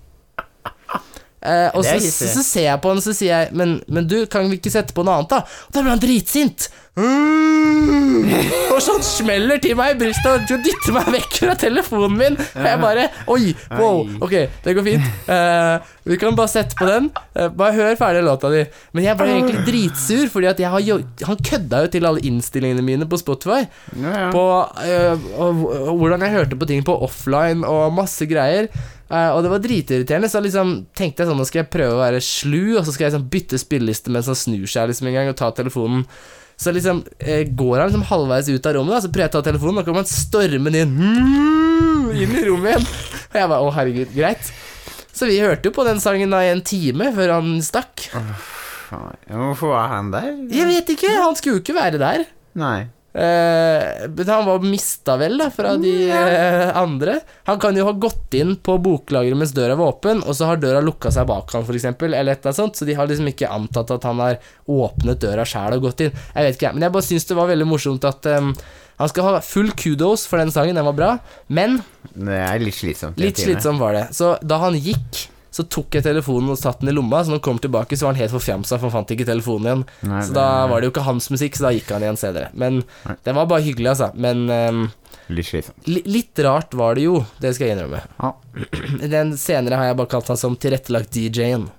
Eh, 1.46 1.68
og 1.78 1.86
så, 1.86 1.98
så, 2.02 2.32
så 2.38 2.42
ser 2.42 2.68
jeg 2.70 2.82
på 2.82 2.90
han, 2.92 2.98
og 3.02 3.06
så 3.06 3.14
sier 3.16 3.44
jeg 3.44 3.56
men, 3.56 3.78
men 3.86 4.08
du, 4.10 4.18
kan 4.30 4.50
vi 4.50 4.58
ikke 4.60 4.74
sette 4.74 4.96
på 4.96 5.06
noe 5.06 5.20
annet, 5.20 5.32
da? 5.36 5.44
Og 5.68 5.76
da 5.76 5.84
blir 5.84 5.94
han 5.94 6.02
dritsint. 6.02 6.68
Mm. 6.96 8.24
Og 8.72 8.78
sånn 8.80 9.02
smeller 9.04 9.60
til 9.60 9.76
meg 9.76 9.94
i 9.94 9.98
brystet 10.00 10.48
og 10.54 10.62
dytter 10.64 10.94
meg 10.96 11.10
vekk 11.18 11.34
fra 11.42 11.56
telefonen 11.60 12.16
min. 12.16 12.38
Og 12.40 12.68
jeg 12.70 12.80
bare 12.80 13.04
Oi, 13.32 13.50
wow, 13.76 14.00
ok, 14.24 14.34
det 14.64 14.74
går 14.76 14.86
fint. 14.86 15.10
Eh, 15.32 15.92
vi 16.08 16.18
kan 16.20 16.36
bare 16.38 16.52
sette 16.52 16.78
på 16.78 16.88
den. 16.88 17.10
Eh, 17.36 17.50
bare 17.52 17.76
hør 17.76 17.98
ferdig 18.00 18.24
låta 18.24 18.50
di. 18.52 18.64
Men 18.96 19.08
jeg 19.08 19.20
ble 19.20 19.28
egentlig 19.34 19.64
dritsur, 19.68 20.24
Fordi 20.32 20.50
at 20.52 20.62
jeg 20.62 20.72
har 20.72 20.84
jo, 20.86 20.98
han 21.28 21.44
kødda 21.50 21.84
jo 21.84 21.92
til 21.92 22.08
alle 22.08 22.24
innstillingene 22.30 22.84
mine 22.86 23.08
på 23.10 23.20
Spotify. 23.20 23.62
Ja, 23.92 24.16
ja. 24.16 24.28
På 24.32 24.46
eh, 24.84 25.28
og, 25.36 25.64
og 25.66 25.94
hvordan 26.00 26.24
jeg 26.24 26.36
hørte 26.38 26.60
på 26.60 26.70
ting 26.70 26.84
på 26.86 26.96
offline 27.06 27.66
og 27.68 27.92
masse 27.96 28.28
greier. 28.30 28.70
Eh, 29.06 29.28
og 29.30 29.44
det 29.44 29.52
var 29.52 29.62
dritirriterende, 29.62 30.30
så 30.30 30.40
liksom 30.42 30.72
tenkte 30.98 31.22
jeg 31.22 31.30
sånn 31.30 31.38
Nå 31.38 31.44
skal 31.46 31.60
jeg 31.62 31.70
prøve 31.70 31.94
å 31.94 32.00
være 32.02 32.22
slu, 32.24 32.74
og 32.74 32.82
så 32.82 32.90
skal 32.94 33.06
jeg 33.06 33.12
liksom 33.12 33.28
bytte 33.30 33.60
spilleliste 33.62 34.10
mens 34.14 34.30
han 34.30 34.38
snur 34.38 34.66
seg 34.70 34.90
liksom 34.90 35.10
en 35.10 35.16
gang 35.20 35.30
og 35.30 35.38
ta 35.38 35.52
telefonen. 35.54 36.02
Så 36.56 36.72
liksom 36.72 37.02
eh, 37.20 37.44
går 37.52 37.82
han 37.82 37.90
liksom 37.90 38.06
halvveis 38.08 38.48
ut 38.50 38.66
av 38.66 38.78
rommet, 38.78 38.96
da, 38.96 39.02
så 39.04 39.12
prøver 39.12 39.28
jeg 39.28 39.34
å 39.34 39.36
ta 39.36 39.44
telefonen, 39.50 39.78
og 39.78 39.84
så 39.84 39.90
kommer 39.90 40.02
han 40.02 40.10
stormende 40.10 40.82
inn 40.86 40.96
Inn 42.24 42.32
i 42.38 42.46
rommet 42.48 42.72
igjen. 42.72 42.88
Og 43.28 43.38
jeg 43.38 43.50
bare 43.52 43.62
å, 43.62 43.70
herregud, 43.76 44.12
greit. 44.16 44.50
Så 45.16 45.28
vi 45.28 45.38
hørte 45.40 45.68
jo 45.68 45.74
på 45.76 45.84
den 45.86 46.00
sangen 46.00 46.32
da 46.32 46.42
i 46.44 46.50
en 46.52 46.64
time 46.64 47.10
før 47.16 47.36
han 47.38 47.54
stakk. 47.64 48.08
Hvorfor 48.90 49.72
var 49.72 49.90
han 49.94 50.10
der? 50.14 50.28
Jeg 50.52 50.68
vet 50.70 50.92
ikke, 50.96 51.12
han 51.18 51.36
skulle 51.38 51.58
jo 51.58 51.62
ikke 51.64 51.76
være 51.76 52.00
der. 52.00 52.26
Nei. 52.56 52.86
Eh, 53.16 54.08
men 54.08 54.28
han 54.28 54.44
var 54.46 54.58
mista 54.60 55.14
vel, 55.16 55.38
da, 55.40 55.46
fra 55.50 55.76
de 55.80 55.92
uh, 56.12 56.76
andre. 56.76 57.14
Han 57.48 57.60
kan 57.60 57.76
jo 57.78 57.86
ha 57.88 57.94
gått 57.96 58.34
inn 58.36 58.56
på 58.60 58.74
boklageret 58.84 59.38
mens 59.40 59.54
døra 59.56 59.78
var 59.78 59.94
åpen, 59.94 60.20
og 60.20 60.36
så 60.36 60.50
har 60.50 60.60
døra 60.60 60.82
lukka 60.84 61.08
seg 61.14 61.24
bak 61.30 61.54
han, 61.56 61.64
eksempel, 61.64 62.12
eller 62.12 62.36
et 62.36 62.42
eller 62.44 62.52
annet 62.52 62.60
sånt, 62.60 62.76
så 62.76 62.88
de 62.88 62.96
har 62.98 63.08
liksom 63.08 63.30
ikke 63.32 63.48
antatt 63.48 63.94
at 63.96 64.04
han 64.04 64.20
har 64.20 64.36
åpnet 64.68 65.22
døra 65.22 65.46
sjæl 65.48 65.78
og 65.78 65.86
gått 65.88 66.04
inn. 66.04 66.18
Jeg 66.34 66.48
vet 66.48 66.58
ikke, 66.58 66.74
men 66.76 66.84
jeg 66.84 66.96
bare 66.98 67.08
syns 67.08 67.30
det 67.30 67.38
var 67.38 67.48
veldig 67.54 67.68
morsomt 67.70 68.04
at 68.10 68.28
um, 68.36 68.52
han 69.00 69.12
skal 69.12 69.30
ha 69.30 69.40
full 69.44 69.72
kudos 69.76 70.26
for 70.28 70.42
den 70.42 70.52
sangen, 70.52 70.76
den 70.76 70.88
var 70.90 70.96
bra, 70.96 71.10
men 71.48 71.80
Det 72.12 72.36
er 72.36 72.60
litt 72.60 72.76
slitsomt. 72.76 73.16
litt 73.20 73.40
slitsomt 73.40 73.80
var 73.80 73.96
det. 73.96 74.04
Så 74.16 74.34
da 74.44 74.60
han 74.60 74.76
gikk, 74.76 75.26
så 75.56 75.64
tok 75.72 75.96
jeg 75.96 76.04
telefonen 76.04 76.52
og 76.52 76.58
satte 76.60 76.84
den 76.84 76.90
i 76.92 76.94
lomma, 76.98 77.22
så 77.24 77.32
når 77.32 77.38
han 77.38 77.44
kom 77.46 77.58
tilbake, 77.64 77.96
så 77.96 78.04
var 78.04 78.12
han 78.12 78.20
helt 78.20 78.34
forfjamsa, 78.34 78.76
for 78.76 78.90
han 78.90 78.92
fant 78.98 79.12
ikke 79.14 79.24
telefonen 79.24 79.68
igjen. 79.70 79.84
Nei, 80.10 80.18
Så 80.26 80.34
da 80.36 80.48
var 80.68 80.82
det 80.82 80.90
jo 80.90 80.92
ikke 80.92 81.04
hans 81.06 81.30
musikk, 81.32 81.56
så 81.56 81.64
da 81.64 81.70
gikk 81.72 81.94
han 81.94 82.04
igjen 82.04 82.18
senere. 82.20 82.50
Men 82.52 82.82
Nei. 83.06 83.14
det 83.24 83.34
var 83.38 83.48
bare 83.48 83.64
hyggelig, 83.64 83.88
altså. 83.94 84.10
Men 84.20 84.42
um, 84.52 84.82
Litt 85.32 85.48
li 85.88 86.02
litt 86.04 86.42
rart 86.44 86.76
var 86.76 86.98
det 86.98 87.06
jo, 87.06 87.14
det 87.40 87.54
skal 87.56 87.70
jeg 87.70 87.78
innrømme. 87.78 88.02
Ja. 88.20 88.34
Den 89.16 89.32
senere 89.40 89.80
har 89.80 89.88
jeg 89.88 89.98
bare 90.02 90.12
kalt 90.12 90.28
han 90.34 90.42
som 90.42 90.58
tilrettelagt 90.60 91.16
DJ-en. 91.16 91.70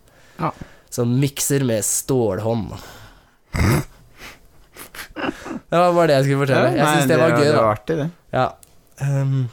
Ja. 0.41 0.49
Som 0.97 1.13
mikser 1.21 1.61
med 1.67 1.85
stålhånd. 1.85 2.73
Det 5.67 5.77
var 5.77 5.93
bare 5.93 6.07
det 6.07 6.15
jeg 6.15 6.25
skulle 6.27 6.43
fortelle. 6.45 6.67
Jeg 6.73 6.81
nei, 6.81 6.91
syns 6.95 7.09
det 7.09 7.15
var 7.19 7.31
gøy, 7.33 7.45
Det 7.45 7.55
var 7.57 7.69
artig, 7.73 7.95
det. 7.97 8.09
Ja. 8.33 8.43
Um, 9.01 9.49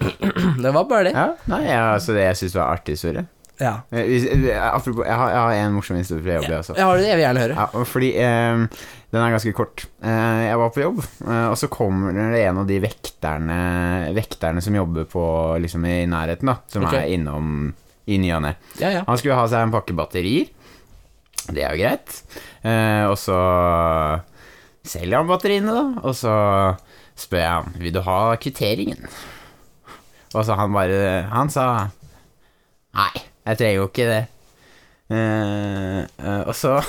det 0.64 0.72
var 0.74 0.88
bare 0.90 1.04
det. 1.08 1.12
Ja, 1.14 1.28
nei, 1.50 1.60
ja, 1.66 1.84
altså 1.94 2.14
det 2.16 2.24
jeg 2.26 2.38
syns 2.42 2.56
var 2.58 2.74
artig 2.74 2.98
historie. 2.98 3.24
Ja. 3.60 3.74
Eh, 3.92 4.24
eh, 4.24 4.56
Apropos, 4.56 5.04
jeg 5.04 5.16
har, 5.20 5.30
jeg 5.34 5.40
har 5.40 5.58
en 5.66 5.76
morsom 5.76 5.98
historie 6.00 6.24
fra 6.24 6.38
jobb, 6.38 6.48
Ja, 6.48 6.60
altså. 6.62 6.76
Har 6.78 6.96
det, 6.96 7.08
jeg 7.10 7.18
vil 7.18 7.24
gjerne 7.26 7.44
høre. 7.44 7.58
Ja, 7.58 7.84
fordi 7.92 8.10
eh, 8.16 8.62
Den 9.10 9.20
er 9.20 9.34
ganske 9.34 9.52
kort. 9.56 9.84
Eh, 10.02 10.40
jeg 10.46 10.60
var 10.62 10.72
på 10.74 10.84
jobb, 10.84 11.02
eh, 11.26 11.46
og 11.50 11.58
så 11.60 11.68
kommer 11.72 12.16
det 12.16 12.44
en 12.46 12.62
av 12.62 12.70
de 12.70 12.78
vekterne 12.82 13.60
Vekterne 14.16 14.64
som 14.64 14.78
jobber 14.78 15.08
på 15.10 15.24
liksom 15.62 15.84
i 15.88 15.98
nærheten, 16.10 16.52
da. 16.52 16.56
Som 16.72 16.88
okay. 16.88 17.04
er 17.04 17.18
innom 17.18 17.70
i 18.10 18.18
ny 18.18 18.32
og 18.34 18.44
ne. 18.46 18.54
Ja, 18.80 18.94
ja. 18.94 19.04
Han 19.06 19.20
skulle 19.20 19.38
ha 19.38 19.46
seg 19.50 19.66
en 19.66 19.74
pakke 19.74 19.94
batterier. 19.98 20.48
Det 21.50 21.62
er 21.64 21.74
jo 21.74 21.82
greit. 21.82 22.16
Eh, 22.64 23.04
og 23.10 23.16
så 23.20 23.38
selger 24.86 25.20
han 25.20 25.28
batteriene, 25.28 25.74
da. 25.74 25.84
Og 26.06 26.16
så 26.16 26.34
spør 27.20 27.42
jeg 27.42 27.52
ham 27.52 27.74
Vil 27.80 27.94
du 27.94 28.00
ha 28.06 28.20
kvitteringen. 28.40 29.10
Og 30.30 30.46
så 30.46 30.54
han 30.54 30.72
bare 30.72 31.26
Han 31.32 31.50
sa 31.52 31.64
Nei, 32.96 33.22
jeg 33.50 33.60
trenger 33.60 33.80
jo 33.80 33.88
ikke 33.90 34.08
det. 34.10 34.22
Uh, 35.10 36.06
uh, 36.22 36.42
og 36.46 36.54
så 36.54 36.76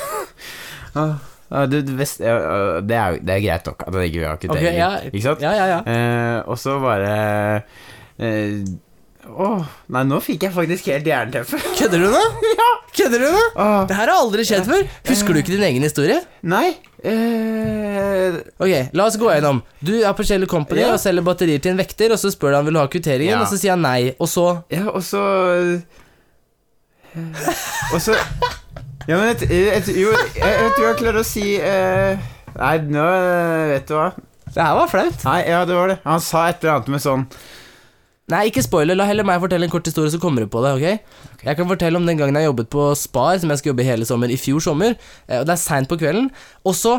vet- 1.01 2.21
ja, 2.21 2.35
ah, 2.37 2.77
det, 2.85 2.95
er, 2.95 3.17
det 3.19 3.33
er 3.33 3.43
greit 3.43 3.65
nok 3.67 3.83
at 3.87 3.91
han 3.97 4.05
ikke 4.05 4.21
vil 4.21 4.29
ha 4.29 4.37
kvittering. 4.39 4.77
ja. 4.77 4.91
Ikke 5.09 5.25
sant? 5.25 5.43
Ja, 5.43 5.51
ja, 5.57 5.65
ja. 5.73 5.81
Eh, 5.89 6.37
og 6.45 6.59
så 6.61 6.77
bare 6.79 7.11
Åh, 9.31 9.65
nei, 9.93 10.01
nå 10.09 10.17
fikk 10.23 10.47
jeg 10.47 10.53
faktisk 10.55 10.87
helt 10.89 11.05
jernteppe. 11.07 11.59
Kødder 11.79 12.01
du 12.01 12.07
nå? 12.13 12.21
Ja. 12.57 12.69
Kødder 12.95 13.21
du 13.21 13.27
nå? 13.29 13.43
Oh. 13.53 13.81
Det 13.87 13.97
her 13.97 14.09
har 14.09 14.17
aldri 14.17 14.45
skjedd 14.47 14.65
før. 14.67 14.87
Husker 15.07 15.33
du 15.35 15.41
ikke 15.41 15.53
din 15.53 15.67
egen 15.69 15.85
historie? 15.85 16.21
nei 16.41 16.77
Uh... 17.01 18.35
Ok, 18.61 18.69
la 18.93 19.07
oss 19.07 19.15
gå 19.17 19.25
gjennom. 19.31 19.63
Du 19.81 19.95
er 20.05 20.11
på 20.13 20.21
Shell 20.21 20.45
Company 20.45 20.83
yeah. 20.83 20.91
og 20.93 21.01
selger 21.01 21.25
batterier 21.25 21.57
til 21.63 21.73
en 21.73 21.79
vekter, 21.81 22.13
og 22.13 22.19
så 22.21 22.29
spør 22.29 22.53
du 22.53 22.57
han 22.59 22.67
vil 22.67 22.77
du 22.77 22.79
ha 22.83 22.83
kvitteringen, 22.93 23.33
Ja. 23.33 23.39
og 23.41 23.49
så 23.49 23.57
sier 23.57 23.73
han 23.73 23.81
nei, 23.81 24.11
og 24.21 24.29
så 24.29 24.43
Ja, 24.69 24.83
og 24.91 25.01
så 25.01 25.23
Og 27.93 28.01
så 28.01 28.15
Ja, 29.09 29.17
men 29.17 29.31
et, 29.33 29.41
et, 29.51 29.87
jo, 29.97 30.11
jeg, 30.13 30.43
jeg 30.45 30.73
tror 30.77 30.85
jeg 30.91 30.99
klarer 31.01 31.19
å 31.21 31.25
si 31.27 31.55
eh, 31.57 32.19
Nei, 32.55 32.75
nå 32.91 33.07
Vet 33.73 33.89
du 33.89 33.95
hva? 33.97 34.11
Det 34.51 34.59
her 34.59 34.75
var 34.75 34.89
flaut. 34.91 35.21
Nei, 35.23 35.39
ja, 35.47 35.61
det 35.63 35.75
var 35.77 35.87
det. 35.93 35.97
Han 36.03 36.19
sa 36.23 36.41
et 36.51 36.59
eller 36.63 36.73
annet 36.77 36.89
med 36.91 37.03
sånn 37.03 37.25
Nei, 38.31 38.45
ikke 38.47 38.61
spoiler. 38.63 38.95
La 38.95 39.03
heller 39.09 39.25
meg 39.27 39.41
fortelle 39.43 39.67
en 39.67 39.71
kort 39.73 39.87
historie, 39.89 40.11
så 40.13 40.19
kommer 40.21 40.45
du 40.45 40.47
på 40.51 40.61
det. 40.63 40.69
ok? 40.77 41.41
Jeg 41.43 41.57
kan 41.57 41.67
fortelle 41.67 41.99
om 41.99 42.05
den 42.07 42.19
gangen 42.19 42.37
jeg 42.39 42.47
jobbet 42.47 42.69
på 42.71 42.85
Spar, 42.95 43.39
som 43.41 43.51
jeg 43.51 43.59
skulle 43.59 43.73
jobbe 43.73 43.87
hele 43.89 44.07
sommer, 44.07 44.31
i 44.31 44.37
fjor 44.39 44.61
sommer. 44.63 44.93
eh, 45.27 45.41
Og 45.41 45.47
det 45.49 45.55
er 45.57 45.59
seint 45.59 45.89
på 45.91 45.97
kvelden. 45.99 46.29
Og 46.63 46.77
så 46.79 46.93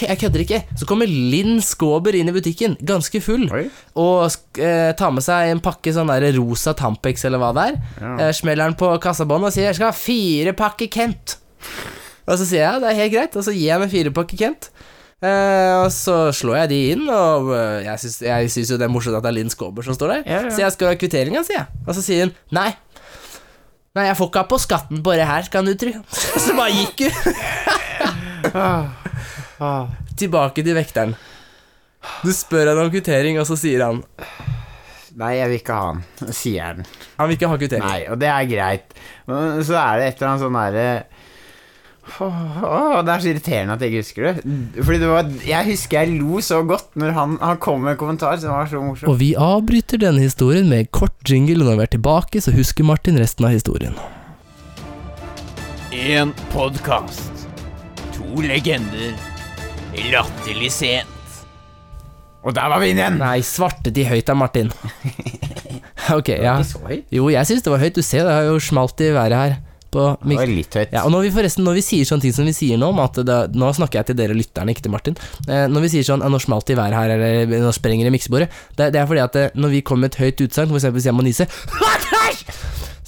jeg 0.00 0.18
kødder 0.20 0.44
ikke. 0.44 0.60
Så 0.78 0.86
kommer 0.88 1.08
Linn 1.10 1.60
Skåber 1.64 2.16
inn 2.16 2.30
i 2.30 2.34
butikken, 2.34 2.76
ganske 2.86 3.20
full, 3.24 3.46
Oi. 3.52 3.64
og 4.00 4.24
eh, 4.60 4.92
tar 4.98 5.12
med 5.14 5.24
seg 5.24 5.52
en 5.52 5.62
pakke 5.64 5.92
sånn 5.94 6.12
der 6.12 6.30
rosa 6.38 6.74
Tampex 6.78 7.26
eller 7.28 7.42
hva 7.42 7.50
det 7.56 7.66
er. 7.72 7.80
Ja. 8.00 8.12
Eh, 8.26 8.32
smeller 8.36 8.70
den 8.70 8.78
på 8.80 8.92
kassabåndet 9.02 9.50
og 9.50 9.56
sier 9.56 9.68
'jeg 9.70 9.80
skal 9.80 9.92
ha 9.92 9.96
fire 9.96 10.52
pakker 10.56 10.88
Kent'. 10.88 11.36
Og 12.28 12.38
så 12.38 12.46
sier 12.46 12.62
jeg 12.62 12.80
det 12.80 12.90
er 12.90 13.00
helt 13.02 13.12
greit, 13.12 13.36
og 13.36 13.44
så 13.44 13.52
gir 13.52 13.68
jeg 13.72 13.80
meg 13.80 13.90
fire 13.90 14.10
pakker 14.14 14.36
Kent. 14.38 14.70
Eh, 15.20 15.74
og 15.84 15.90
så 15.92 16.32
slår 16.32 16.62
jeg 16.62 16.68
de 16.70 16.80
inn, 16.94 17.08
og 17.12 17.50
eh, 17.52 17.84
jeg 17.84 17.98
syns, 18.00 18.70
jo 18.70 18.78
det 18.80 18.86
er 18.86 18.92
morsomt 18.92 19.16
at 19.18 19.22
det 19.22 19.28
er 19.28 19.36
Linn 19.36 19.50
Skåber 19.52 19.84
som 19.84 19.94
står 19.96 20.08
der. 20.14 20.22
Ja, 20.24 20.38
ja. 20.46 20.50
Så 20.50 20.62
jeg 20.62 20.72
skal 20.72 20.88
ha 20.88 20.94
kvitteringa, 20.94 21.42
sier 21.44 21.60
jeg. 21.60 21.66
Og 21.86 21.94
så 21.94 22.04
sier 22.04 22.24
hun 22.24 22.32
nei. 22.56 22.70
Nei, 23.94 24.06
jeg 24.06 24.16
får 24.16 24.30
ikke 24.30 24.38
ha 24.44 24.48
på 24.48 24.58
skatten 24.62 25.02
på 25.02 25.12
det 25.18 25.26
her, 25.26 25.42
kan 25.52 25.66
du 25.66 25.74
tro. 25.74 25.92
så 26.46 26.56
bare 26.56 26.72
gikk 26.72 27.10
hun. 27.10 27.12
ah. 29.60 29.92
Tilbake 30.16 30.64
til 30.66 30.76
vekteren. 30.76 31.14
Du 32.24 32.32
spør 32.32 32.72
han 32.72 32.80
om 32.80 32.90
kvittering, 32.92 33.38
og 33.40 33.46
så 33.48 33.58
sier 33.60 33.84
han 33.84 34.02
Nei, 35.20 35.34
jeg 35.40 35.50
vil 35.50 35.58
ikke 35.58 35.74
ha 35.76 35.86
den, 35.90 36.32
sier 36.32 36.68
han. 36.68 36.84
han 37.18 37.28
vil 37.28 37.36
ikke 37.36 37.48
ha 37.50 37.56
kvittering. 37.58 37.82
Nei, 37.82 38.02
og 38.12 38.20
det 38.22 38.28
er 38.30 38.46
greit. 38.46 38.92
Men 39.28 39.58
så 39.66 39.74
er 39.80 39.98
det 39.98 40.04
et 40.06 40.20
eller 40.20 40.30
annet 40.30 40.44
sånn 40.44 40.60
derre 40.60 40.86
Åh, 42.18 42.62
åh, 42.64 42.94
det 43.06 43.12
er 43.12 43.22
så 43.22 43.28
irriterende 43.30 43.74
at 43.76 43.82
jeg 43.84 43.92
ikke 43.92 44.02
husker 44.02 44.26
det. 44.26 44.54
Fordi 44.82 44.98
det 44.98 45.10
var 45.10 45.28
Jeg 45.46 45.66
husker 45.68 46.00
jeg 46.00 46.16
lo 46.18 46.40
så 46.42 46.62
godt 46.66 46.96
når 46.98 47.12
han, 47.14 47.36
han 47.42 47.60
kom 47.62 47.84
med 47.84 47.94
en 47.94 48.00
kommentar 48.00 48.38
som 48.40 48.54
var 48.54 48.70
så 48.70 48.80
morsom. 48.82 49.12
Og 49.12 49.20
vi 49.20 49.30
avbryter 49.38 50.00
denne 50.02 50.24
historien 50.24 50.68
med 50.72 50.84
en 50.84 50.90
kort 50.96 51.16
jingle, 51.28 51.62
når 51.62 51.78
vi 51.78 51.86
er 51.86 51.92
tilbake, 51.94 52.42
så 52.42 52.54
husker 52.56 52.88
Martin 52.88 53.20
resten 53.20 53.46
av 53.46 53.54
historien. 53.54 53.94
En 55.92 56.34
podkast. 56.54 57.46
To 58.16 58.42
legender. 58.42 59.14
Latterlig 60.10 60.70
sent. 60.72 61.16
Og 62.40 62.54
der 62.56 62.70
var 62.72 62.80
vi 62.80 62.92
inne 62.92 63.02
igjen! 63.02 63.18
Nei, 63.20 63.40
svarte 63.44 63.92
de 63.92 64.04
høyt 64.08 64.28
da, 64.28 64.36
Martin. 64.38 64.70
ok, 66.18 66.30
ja. 66.40 66.54
Ikke 66.56 66.68
så 66.70 66.84
høyt. 66.86 67.10
Jo, 67.12 67.26
jeg 67.32 67.48
syns 67.48 67.66
det 67.66 67.72
var 67.74 67.82
høyt. 67.82 67.98
Du 67.98 68.06
ser, 68.06 68.24
det 68.24 68.36
har 68.38 68.46
jo 68.48 68.62
smalt 68.64 69.02
i 69.04 69.10
været 69.12 69.36
her. 69.36 69.58
På 69.90 70.04
Det 70.22 70.38
var 70.38 70.46
litt 70.46 70.76
høyt. 70.78 70.92
Ja, 70.94 71.02
og 71.02 71.10
når 71.10 71.24
vi 71.26 71.30
forresten 71.34 71.64
Når 71.66 71.80
vi 71.80 71.82
sier 71.82 72.06
sånne 72.06 72.22
ting 72.22 72.34
som 72.36 72.46
vi 72.46 72.54
sier 72.54 72.78
nå, 72.78 72.92
om 72.94 73.02
at 73.02 73.18
det, 73.26 73.38
nå 73.58 73.72
snakker 73.74 74.00
jeg 74.00 74.10
til 74.12 74.18
dere 74.22 74.36
lytterne, 74.38 74.72
ikke 74.72 74.86
til 74.86 74.94
Martin. 74.94 75.18
Eh, 75.50 75.66
når 75.68 75.84
vi 75.84 75.92
sier 75.96 76.06
sånn 76.06 76.22
«Ja, 76.22 76.30
'nå 76.30 76.38
smalt 76.40 76.70
det 76.70 76.76
i 76.76 76.80
været 76.80 76.96
her', 76.96 77.14
eller 77.16 77.64
'nå 77.66 77.72
sprenger 77.74 78.06
det 78.06 78.14
i 78.14 78.16
miksebordet', 78.16 78.48
det, 78.78 78.92
det 78.94 79.02
er 79.02 79.10
fordi 79.10 79.24
at 79.26 79.36
eh, 79.36 79.50
når 79.58 79.74
vi 79.74 79.82
kommer 79.82 80.06
med 80.06 80.14
et 80.14 80.20
høyt 80.22 80.44
utsagn, 80.46 80.70
f.eks. 80.70 80.88
hvis 80.94 81.10
jeg 81.10 81.16
må 81.18 81.26
nise 81.26 81.48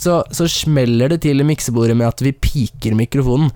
så, 0.02 0.24
så 0.34 0.48
smeller 0.50 1.12
det 1.14 1.20
til 1.22 1.38
i 1.38 1.46
miksebordet 1.46 1.94
med 1.96 2.10
at 2.10 2.22
vi 2.26 2.34
piker 2.34 2.98
mikrofonen. 2.98 3.52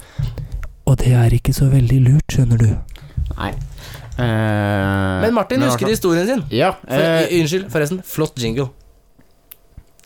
Og 0.86 0.94
det 1.02 1.10
er 1.18 1.34
ikke 1.34 1.50
så 1.56 1.66
veldig 1.72 1.98
lurt, 2.06 2.30
skjønner 2.30 2.62
du. 2.62 2.70
Nei. 3.34 3.52
Uh, 4.16 5.20
Men 5.20 5.34
Martin 5.36 5.64
husker 5.66 5.90
historien 5.90 6.28
sin. 6.28 6.44
Ja. 6.54 6.72
For, 6.80 7.02
eh, 7.02 7.32
unnskyld, 7.40 7.66
forresten. 7.72 8.02
Flott 8.06 8.38
jingle. 8.40 8.70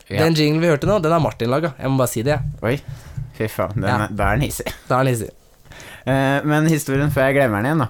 ja. 0.09 0.25
Den 0.25 0.35
jinglen 0.35 0.61
vi 0.63 0.67
hørte 0.67 0.89
nå, 0.89 0.99
den 0.99 1.13
har 1.15 1.23
Martin 1.23 1.51
laga. 1.53 1.73
Jeg 1.79 1.91
må 1.91 2.01
bare 2.01 2.11
si 2.11 2.23
det. 2.27 2.35
jeg. 2.35 2.41
Oi. 2.63 3.05
Fy 3.37 3.47
faen. 3.47 3.77
Den, 3.77 3.87
Ja. 3.87 4.07
Da 4.11 4.31
er 4.31 4.41
den 4.41 4.49
hissig. 4.49 4.67
Da 4.89 4.95
er 4.95 4.97
han 4.97 5.07
hissig. 5.07 5.29
Eh, 6.05 6.43
men 6.43 6.67
historien 6.67 7.11
før 7.13 7.29
jeg 7.29 7.37
glemmer 7.37 7.61
den 7.61 7.69
igjen, 7.69 7.83
da. 7.85 7.89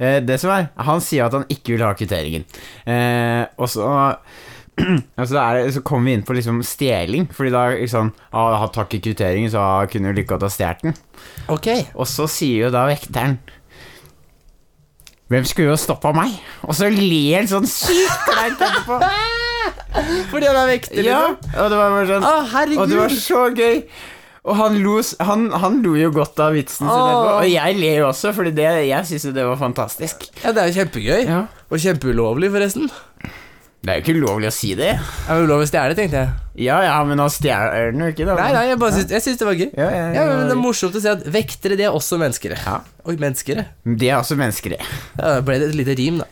Uh, 0.00 0.18
det 0.24 0.38
som 0.40 0.50
er, 0.54 0.70
han 0.80 1.02
sier 1.04 1.26
at 1.26 1.36
han 1.36 1.44
ikke 1.52 1.74
vil 1.76 1.84
ha 1.84 1.92
kvitteringen. 1.94 2.46
Uh, 2.88 3.44
og 3.60 3.68
så 3.68 3.90
altså 5.20 5.34
det, 5.36 5.74
Så 5.74 5.82
kommer 5.84 6.08
vi 6.08 6.14
inn 6.16 6.24
på 6.24 6.32
liksom 6.32 6.62
stjeling, 6.64 7.26
Fordi 7.34 7.50
da 7.52 7.66
liksom 7.74 8.12
ah, 8.32 8.54
Han 8.62 8.86
i 8.96 9.00
kvitteringen, 9.02 9.50
så 9.52 9.60
han 9.60 9.90
kunne 9.92 10.08
jo 10.08 10.16
like 10.16 10.30
godt 10.30 10.46
ha 10.46 10.48
stjålet 10.48 10.86
den. 10.86 10.94
Okay. 11.52 11.84
Og 11.94 12.08
så 12.08 12.26
sier 12.30 12.66
jo 12.66 12.70
da 12.72 12.86
vekteren 12.88 13.38
Hvem 15.30 15.44
skulle 15.46 15.70
jo 15.70 15.76
stoppa 15.78 16.10
meg? 16.16 16.32
Og 16.66 16.74
så 16.74 16.88
ler 16.90 17.36
han 17.38 17.50
sånn 17.50 17.68
sykt 17.70 18.24
kleint 18.26 18.62
etterpå. 18.66 18.96
Fordi 20.32 20.48
han 20.48 20.56
er 20.58 20.70
vekter, 20.72 21.02
Ja, 21.06 21.20
liksom? 21.28 21.52
og 21.54 21.68
det 21.70 21.78
var 21.78 21.92
bare 21.94 22.08
sånn 22.08 22.26
Å, 22.26 22.32
Og 22.80 22.90
det 22.90 22.98
var 22.98 23.14
så 23.14 23.42
gøy. 23.54 23.76
Og 24.40 24.56
han 24.56 24.78
lo, 24.80 24.94
han, 25.28 25.42
han 25.62 25.78
lo 25.84 25.92
jo 26.00 26.10
godt 26.16 26.40
av 26.40 26.54
vitsen 26.56 26.86
sin, 26.86 26.88
etterpå, 26.88 27.32
og 27.42 27.48
jeg 27.50 27.76
ler 27.76 27.98
jo 28.00 28.06
også, 28.08 28.30
Fordi 28.32 28.54
jeg 28.88 29.08
syns 29.10 29.26
jo 29.28 29.32
det 29.36 29.44
var 29.44 29.58
fantastisk. 29.60 30.24
Ja, 30.40 30.54
det 30.56 30.62
er 30.62 30.70
jo 30.70 30.78
kjempegøy. 30.80 31.20
Ja. 31.28 31.40
Og 31.70 31.82
kjempeulovlig, 31.84 32.50
forresten. 32.54 32.88
Det 33.80 33.88
er 33.92 33.96
jo 33.96 34.02
ikke 34.04 34.14
ulovlig 34.20 34.48
å 34.50 34.52
si 34.52 34.74
det. 34.76 34.90
Det 35.00 35.32
er 35.32 35.38
ulovlig 35.38 35.48
lov 35.48 35.62
å 35.64 35.68
stjele, 35.70 35.94
tenkte 35.96 36.18
jeg. 36.20 36.32
Ja 36.66 36.80
ja, 36.84 36.96
men 37.08 37.20
han 37.22 37.30
stjeler 37.32 37.94
den 37.94 38.02
jo 38.04 38.08
ikke, 38.12 38.26
da. 38.28 38.34
Nei, 38.36 38.48
nei, 38.52 38.64
jeg 38.68 38.80
bare 38.82 38.92
syns, 38.98 39.14
jeg 39.14 39.24
syns 39.24 39.38
det 39.40 39.46
var 39.48 39.56
gøy. 39.56 39.70
Ja, 39.78 39.86
ja, 39.94 40.02
Ja, 40.18 40.24
men 40.28 40.50
Det 40.50 40.56
er 40.56 40.60
morsomt 40.60 40.98
å 40.98 41.00
se 41.00 41.14
at 41.14 41.22
vektere, 41.32 41.78
de 41.80 41.86
er 41.88 41.96
også 41.96 42.18
mennesker. 42.20 42.52
Ja. 42.60 42.74
Oi, 43.08 43.14
mennesker. 43.22 43.62
De 43.88 44.10
er 44.10 44.18
også 44.18 44.36
mennesker. 44.36 44.74
Ja, 44.76 44.90
da 45.16 45.38
ble 45.46 45.56
det 45.62 45.70
et 45.70 45.78
lite 45.80 45.96
rim, 45.96 46.20
da. 46.20 46.28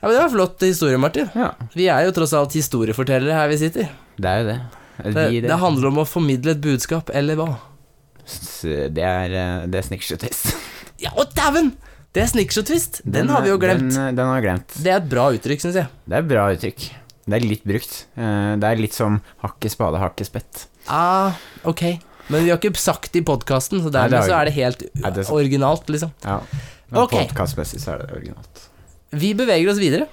Ja, 0.00 0.08
men 0.08 0.14
Det 0.16 0.22
var 0.22 0.32
flott 0.32 0.64
historie, 0.64 1.00
Martin. 1.02 1.28
Ja, 1.36 1.50
Vi 1.76 1.90
er 1.92 2.06
jo 2.08 2.14
tross 2.16 2.32
alt 2.36 2.56
historiefortellere 2.56 3.36
her 3.36 3.52
vi 3.52 3.60
sitter. 3.60 3.92
det 4.16 4.32
er 4.32 4.40
jo 4.40 4.48
det. 4.48 4.58
Det, 5.12 5.26
Vi, 5.34 5.40
det 5.44 5.58
handler 5.60 5.90
om 5.90 6.00
å 6.00 6.06
formidle 6.08 6.56
et 6.56 6.64
budskap, 6.64 7.12
eller 7.12 7.36
hva? 7.36 7.50
Det 8.64 9.04
er, 9.04 9.36
eh, 9.36 9.66
det 9.68 9.82
er 9.82 9.88
snikkskyttist. 9.90 10.54
Ja, 11.04 11.12
å 11.12 11.28
dæven! 11.36 11.74
Det 12.16 12.22
er 12.24 12.28
snickers 12.32 12.62
og 12.62 12.66
twist. 12.70 13.02
Den, 13.04 13.28
har 13.28 13.42
vi 13.44 13.50
jo 13.52 13.58
glemt. 13.60 13.90
Den, 13.92 14.16
den 14.16 14.24
har 14.30 14.38
vi 14.40 14.46
glemt. 14.46 14.76
Det 14.80 14.88
er 14.92 15.02
et 15.02 15.08
bra 15.10 15.26
uttrykk, 15.36 15.60
syns 15.66 15.76
jeg. 15.82 15.90
Det 16.08 16.16
er 16.16 16.22
et 16.24 16.30
bra 16.30 16.46
uttrykk. 16.54 16.86
Det 17.26 17.36
er 17.36 17.44
litt 17.44 17.64
brukt. 17.66 17.96
Eh, 18.16 18.52
Det 18.62 18.68
er 18.70 18.80
litt 18.80 18.94
som 18.96 19.18
hakke 19.42 19.68
spade, 19.72 20.00
hakke 20.00 20.24
spett. 20.24 20.62
Ah, 20.88 21.36
ok. 21.68 21.82
Men 22.32 22.46
vi 22.46 22.50
har 22.54 22.58
ikke 22.58 22.72
sagt 22.80 23.12
det 23.12 23.20
i 23.20 23.26
podkasten, 23.26 23.82
så 23.84 23.90
Nei, 23.90 24.06
dermed 24.08 24.16
har 24.16 24.24
vi 24.24 24.32
så 24.32 24.38
er 24.40 24.48
det 24.48 24.54
helt 24.56 24.84
Nei, 24.96 25.10
det 25.14 25.22
er 25.26 25.32
originalt, 25.36 25.90
liksom. 25.92 26.14
Ja. 26.24 26.38
Men 26.88 27.02
okay. 27.02 27.26
Podcastmessig 27.26 27.82
så 27.82 27.92
er 27.94 28.02
det 28.04 28.16
originalt. 28.16 28.64
Vi 29.14 29.30
beveger 29.38 29.70
oss 29.70 29.78
videre 29.82 30.08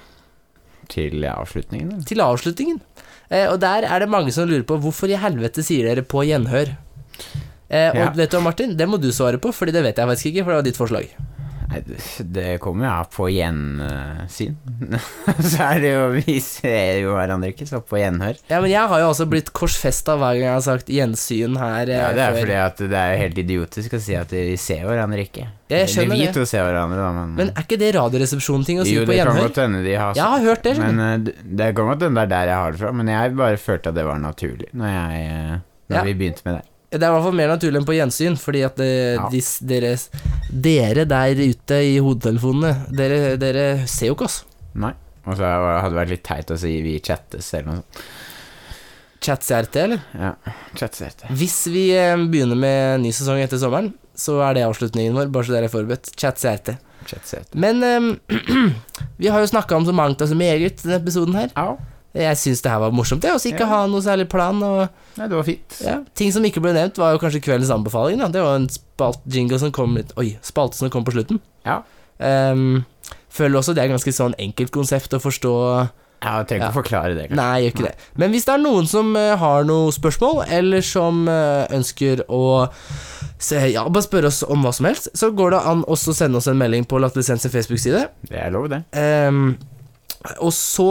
Til 0.92 1.24
avslutningen, 1.30 1.92
eller? 1.96 2.06
til 2.10 2.22
avslutningen. 2.26 2.82
Eh, 3.32 3.48
og 3.50 3.60
der 3.64 3.88
er 3.88 4.04
det 4.04 4.10
mange 4.12 4.34
som 4.36 4.50
lurer 4.50 4.66
på 4.68 4.78
hvorfor 4.84 5.10
i 5.10 5.18
helvete 5.18 5.64
sier 5.66 5.88
dere 5.90 6.04
på 6.06 6.26
gjenhør? 6.28 6.76
Eh, 7.72 7.90
og 7.94 8.02
Ja. 8.02 8.10
vet 8.12 8.30
du 8.30 8.38
hva, 8.38 8.44
Martin? 8.50 8.76
Det 8.78 8.90
må 8.90 9.00
du 9.02 9.08
svare 9.16 9.40
på, 9.42 9.54
Fordi 9.54 9.72
det 9.72 9.82
vet 9.86 9.96
jeg 9.98 10.08
faktisk 10.12 10.30
ikke, 10.34 10.44
for 10.44 10.52
det 10.52 10.60
var 10.60 10.68
ditt 10.68 10.78
forslag. 10.82 11.08
Det- 12.34 12.60
kommer 12.64 12.86
jo 12.86 12.92
av 12.92 13.08
på 13.14 13.28
gjensyn. 13.34 14.56
så 15.52 15.64
er 15.72 15.80
det 15.84 15.92
jo 15.94 16.04
Vi 16.16 16.36
ser 16.44 17.00
jo 17.04 17.14
hverandre 17.16 17.50
ikke, 17.54 17.68
så 17.70 17.82
på 17.84 18.00
gjenhør. 18.00 18.38
Ja, 18.50 18.60
men 18.64 18.72
jeg 18.72 18.88
har 18.92 19.00
jo 19.04 19.10
også 19.12 19.28
blitt 19.30 19.52
korsfesta 19.56 20.16
hver 20.20 20.38
gang 20.38 20.46
jeg 20.48 20.54
har 20.54 20.66
sagt 20.66 20.88
gjensyn 20.94 21.58
her. 21.60 21.90
eh, 21.90 21.98
Ja, 22.00 22.12
det 22.16 22.24
er 22.26 22.34
før. 22.34 22.40
fordi 22.44 22.58
at 22.64 22.78
det 22.94 23.00
er 23.02 23.14
jo 23.14 23.22
helt 23.24 23.42
idiotisk 23.44 23.94
å 23.98 24.02
si 24.02 24.16
at 24.20 24.32
vi 24.36 24.56
ser 24.62 24.84
hverandre 24.88 25.24
ikke. 25.26 25.48
Jeg 25.74 25.88
skjønner 25.90 26.20
vi 26.20 26.28
to 26.36 26.44
ser 26.46 26.68
hverandre, 26.68 26.98
da, 27.02 27.12
men, 27.18 27.32
Men 27.40 27.50
er 27.56 27.64
ikke 27.66 27.80
det 27.82 27.94
Radioresepsjonen-ting 27.96 28.82
å 28.84 28.86
si 28.86 28.94
Jo, 28.94 29.06
på 29.08 29.14
det 29.16 29.24
kan 29.26 29.40
godt 29.42 29.56
hende 29.64 29.82
de 29.86 29.96
har 29.98 30.14
Jeg 30.14 30.24
har 30.36 30.44
hørt 30.46 30.64
det. 30.68 30.76
Men 30.78 31.00
eh, 31.00 31.18
det- 31.44 31.72
kan 31.76 31.90
godt 31.90 32.02
hende 32.06 32.22
det 32.22 32.28
er 32.28 32.36
der 32.36 32.52
jeg 32.54 32.62
har 32.62 32.72
det 32.72 32.80
fra, 32.84 32.92
men 32.94 33.08
jeg 33.08 33.36
bare 33.36 33.58
følte 33.58 33.90
at 33.90 33.96
det 33.98 34.06
var 34.06 34.20
naturlig 34.22 34.70
når, 34.74 34.88
jeg, 34.94 35.26
eh, 35.32 35.58
når 35.90 35.98
Ja. 35.98 36.04
vi 36.04 36.14
begynte 36.14 36.46
med 36.46 36.56
det. 36.60 36.64
Det 36.94 37.02
er 37.02 37.10
i 37.10 37.14
hvert 37.16 37.24
fall 37.26 37.34
mer 37.34 37.48
naturlig 37.50 37.80
enn 37.80 37.86
på 37.90 37.96
gjensyn, 37.98 38.36
fordi 38.38 38.60
at 38.68 38.76
det, 38.78 39.16
Ja. 39.18 39.28
de, 39.34 39.40
dere, 39.66 39.98
dere 40.54 41.08
der 41.10 41.40
ute 41.40 41.80
i 41.82 41.96
hodetelefonene, 42.04 42.74
dere, 42.94 43.38
dere 43.42 43.66
ser 43.90 44.12
jo 44.12 44.18
ikke 44.18 44.28
oss. 44.30 44.44
Nei. 44.78 44.94
Og 45.24 45.38
så 45.40 45.48
hadde 45.48 45.90
det 45.94 46.00
vært 46.02 46.12
litt 46.12 46.26
teit 46.28 46.52
å 46.52 46.60
si 46.60 46.74
vi 46.84 46.98
chattes 47.04 47.54
eller 47.56 47.70
noe 47.70 47.82
sånt. 47.82 48.06
Chat-CRT, 49.24 49.76
eller? 49.80 50.02
Ja, 50.20 50.34
heter. 50.76 51.30
Hvis 51.32 51.62
vi 51.72 51.86
eh, 51.96 52.12
begynner 52.28 52.60
med 52.60 53.06
ny 53.06 53.14
sesong 53.16 53.40
etter 53.40 53.62
sommeren, 53.62 53.94
så 54.20 54.36
er 54.44 54.58
det 54.58 54.66
avslutningen 54.68 55.16
vår, 55.16 55.30
bare 55.32 55.48
så 55.48 55.56
dere 55.56 55.70
er 55.70 55.72
forberedt. 55.72 56.12
Chat-CRT. 56.20 56.76
Men 57.60 57.80
um, 57.84 58.10
vi 59.22 59.32
har 59.32 59.40
jo 59.40 59.48
snakka 59.48 59.80
om 59.80 59.88
så 59.88 59.96
mangt 59.96 60.22
og 60.24 60.28
så 60.28 60.36
meget 60.36 60.84
i 60.84 60.84
denne 60.84 61.00
episoden 61.00 61.40
her. 61.40 61.56
Au. 61.60 61.78
Jeg 62.14 62.38
syns 62.38 62.62
det 62.62 62.70
her 62.70 62.78
var 62.84 62.92
morsomt, 62.94 63.22
det, 63.26 63.32
å 63.34 63.40
ikke 63.42 63.60
Ja. 63.66 63.66
ha 63.72 63.88
noe 63.90 64.02
særlig 64.06 64.28
plan. 64.30 64.62
Og, 64.62 64.90
Nei, 65.18 65.28
det 65.28 65.36
var 65.36 65.44
fint. 65.44 65.80
ja. 65.82 65.96
Ting 66.14 66.32
som 66.32 66.44
ikke 66.46 66.62
ble 66.62 66.74
nevnt, 66.74 66.98
var 67.02 67.14
jo 67.16 67.18
kanskje 67.24 67.42
kveldens 67.42 67.72
anbefaling. 67.74 68.20
Da. 68.22 68.28
Det 68.28 68.42
var 68.44 68.56
en 68.60 68.68
spalt 68.70 69.20
jingle 69.26 69.58
som 69.60 69.72
kom 69.72 69.98
Oi, 70.18 70.38
spalte 70.46 70.76
som 70.78 70.90
kom 70.94 71.04
på 71.04 71.12
slutten. 71.16 71.40
Ja. 71.66 71.82
Um, 72.20 72.86
føler 73.34 73.58
også 73.60 73.74
det 73.74 73.84
er 73.84 73.90
ganske 73.96 74.14
sånn 74.14 74.36
enkelt 74.38 74.70
konsept 74.72 75.10
å 75.18 75.20
forstå. 75.20 75.90
Jeg 76.24 76.46
trenger 76.48 76.62
ikke 76.62 76.70
Ja. 76.70 76.70
å 76.72 76.78
forklare 76.84 77.16
det. 77.18 77.24
kanskje. 77.30 77.36
Nei, 77.36 77.62
gjør 77.64 77.74
ikke 77.74 77.84
det. 77.90 77.96
Men 78.16 78.32
hvis 78.32 78.46
det 78.46 78.54
er 78.54 78.62
noen 78.64 78.88
som 78.88 79.16
eh, 79.18 79.36
har 79.36 79.64
noen 79.66 79.92
spørsmål, 79.92 80.46
eller 80.48 80.82
som 80.82 81.28
eh, 81.28 81.68
ønsker 81.76 82.22
å 82.30 82.70
se, 83.40 83.58
ja, 83.74 83.84
bare 83.90 84.04
spørre 84.06 84.28
oss 84.30 84.44
om 84.48 84.64
hva 84.64 84.72
som 84.74 84.86
helst, 84.86 85.10
så 85.18 85.34
går 85.36 85.52
det 85.52 85.60
an 85.68 85.84
også 85.84 86.14
å 86.14 86.16
sende 86.16 86.38
oss 86.38 86.48
en 86.48 86.58
melding 86.62 86.86
på 86.88 87.02
Latterlisens 87.02 87.44
Facebook-side. 87.52 88.08
Det 88.30 88.40
er 88.40 88.52
lov, 88.56 88.70
det. 88.70 88.84
Ehm, 88.94 89.58
og 90.40 90.52
så 90.56 90.88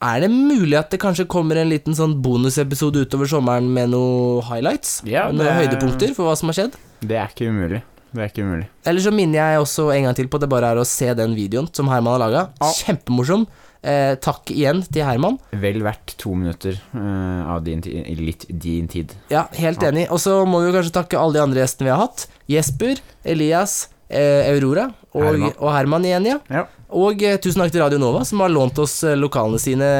er 0.00 0.20
det 0.24 0.30
mulig 0.30 0.76
at 0.78 0.90
det 0.90 1.00
kanskje 1.02 1.26
kommer 1.30 1.56
en 1.60 1.70
liten 1.70 1.94
sånn 1.98 2.16
bonusepisode 2.22 3.04
utover 3.06 3.26
sommeren 3.30 3.68
med 3.74 3.90
noen 3.90 4.42
highlights. 4.48 5.00
Ja, 5.08 5.28
noen 5.32 5.46
er- 5.50 5.62
høydepunkter 5.66 6.14
for 6.14 6.28
hva 6.30 6.36
som 6.38 6.48
har 6.52 6.54
skjedd. 6.60 6.76
Det 7.00 7.16
er 7.18 7.28
ikke 7.32 7.48
umulig. 7.50 7.82
Det 8.14 8.22
er 8.24 8.28
ikke 8.30 8.42
umulig. 8.46 8.68
Eller 8.88 9.00
så 9.04 9.10
minner 9.12 9.38
jeg 9.42 9.60
også 9.60 9.88
en 9.94 10.04
gang 10.08 10.14
til 10.16 10.28
på 10.28 10.38
at 10.38 10.40
det 10.46 10.48
bare 10.50 10.70
er 10.72 10.76
å 10.80 10.86
se 10.88 11.12
den 11.14 11.34
videoen 11.36 11.68
som 11.74 11.88
Herman 11.92 12.14
har 12.16 12.22
laga. 12.24 12.44
Ja. 12.60 12.70
Kjempemorsom. 12.72 13.46
Eh, 13.84 14.14
takk 14.16 14.48
igjen 14.50 14.80
til 14.90 15.04
Herman. 15.04 15.36
Vel 15.52 15.82
verdt 15.84 16.16
to 16.18 16.32
minutter 16.34 16.72
eh, 16.94 17.42
av 17.52 17.62
din 17.64 17.80
litt 17.82 18.46
din 18.48 18.88
tid. 18.88 19.12
Ja, 19.30 19.44
helt 19.54 19.82
Ja. 19.82 19.90
enig. 19.92 20.08
Og 20.10 20.18
så 20.18 20.44
må 20.48 20.58
vi 20.64 20.72
jo 20.72 20.78
kanskje 20.80 20.96
takke 20.96 21.18
alle 21.20 21.34
de 21.34 21.42
andre 21.44 21.60
gjestene 21.62 21.86
vi 21.86 21.90
har 21.94 22.00
hatt. 22.08 22.26
Jesper, 22.48 22.98
Elias, 23.24 23.88
Aurora 24.10 24.86
og 25.12 25.24
Herman. 25.26 25.52
og 25.58 25.72
Herman 25.74 26.04
igjen, 26.08 26.26
ja. 26.30 26.38
Ja. 26.48 26.62
Og 26.96 27.20
eh, 27.22 27.36
tusen 27.42 27.60
takk 27.60 27.72
til 27.74 27.82
Radio 27.82 27.98
Nova, 28.00 28.22
som 28.24 28.40
har 28.40 28.48
lånt 28.52 28.78
oss 28.80 29.02
eh, 29.04 29.16
lokalene 29.18 29.60
sine 29.60 29.90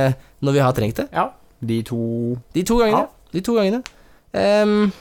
når 0.40 0.52
vi 0.56 0.62
har 0.64 0.72
trengt 0.76 0.96
det. 1.02 1.08
ja. 1.12 1.30
De 1.60 1.80
to 1.82 2.36
De 2.54 2.62
to 2.62 2.76
gangene. 2.78 3.00
Ja. 3.02 3.32
De 3.34 3.40
to 3.42 3.54
gangene. 3.56 3.80
Um, 4.32 4.92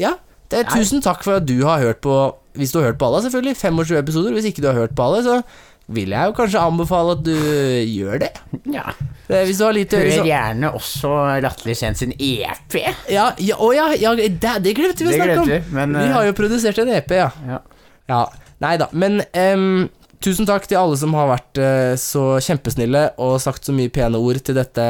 ja. 0.00 0.14
Det 0.48 0.62
tusen 0.72 1.02
takk 1.04 1.20
for 1.26 1.36
at 1.42 1.44
du 1.44 1.58
har 1.66 1.82
hørt 1.82 1.98
på 2.00 2.14
Hvis 2.56 2.72
du 2.72 2.78
har 2.78 2.86
hørt 2.88 2.98
på 2.98 3.04
alle, 3.10 3.20
selvfølgelig. 3.26 3.56
25 3.60 3.98
episoder. 3.98 4.32
Hvis 4.32 4.46
ikke 4.48 4.62
du 4.64 4.68
har 4.70 4.78
hørt 4.78 4.94
på 4.96 5.04
alle, 5.04 5.20
så 5.26 5.42
vil 5.92 6.08
jeg 6.16 6.26
jo 6.26 6.32
kanskje 6.34 6.58
anbefale 6.58 7.12
at 7.18 7.20
du 7.26 7.34
gjør 7.36 8.18
det. 8.24 8.30
Ja. 8.72 8.86
Eh, 9.28 9.44
Hvis 9.44 9.60
du 9.60 9.66
har 9.68 9.76
litt 9.76 9.92
Hør 9.92 10.24
gjerne 10.26 10.72
også 10.74 11.12
Latterlig 11.44 11.76
Kjent 11.78 12.00
sin 12.00 12.14
EP. 12.16 12.78
ja, 13.12 13.28
ja, 13.38 13.58
Å 13.60 13.68
ja, 13.76 13.86
ja 14.00 14.14
det, 14.16 14.32
det 14.64 14.72
glemte 14.74 15.04
vi 15.04 15.12
å 15.12 15.18
snakke 15.20 15.36
om. 15.44 15.52
vi, 15.52 15.60
men 15.76 15.94
Vi 15.98 16.06
eh, 16.08 16.16
har 16.16 16.24
jo 16.30 16.32
produsert 16.40 16.80
en 16.82 16.90
EP, 16.96 17.12
ja. 17.20 17.28
ja. 18.08 18.24
Ja. 18.56 18.64
Nei 18.64 18.76
da. 18.80 18.88
Men 18.96 19.20
um, 19.22 19.86
tusen 20.24 20.48
takk 20.48 20.64
til 20.68 20.80
alle 20.80 20.96
som 21.00 21.14
har 21.16 21.28
vært 21.34 21.60
uh, 21.60 21.92
så 22.00 22.38
kjempesnille 22.44 23.02
og 23.22 23.36
sagt 23.42 23.68
så 23.68 23.74
mye 23.76 23.92
pene 23.92 24.20
ord 24.20 24.40
til 24.44 24.56
dette 24.58 24.86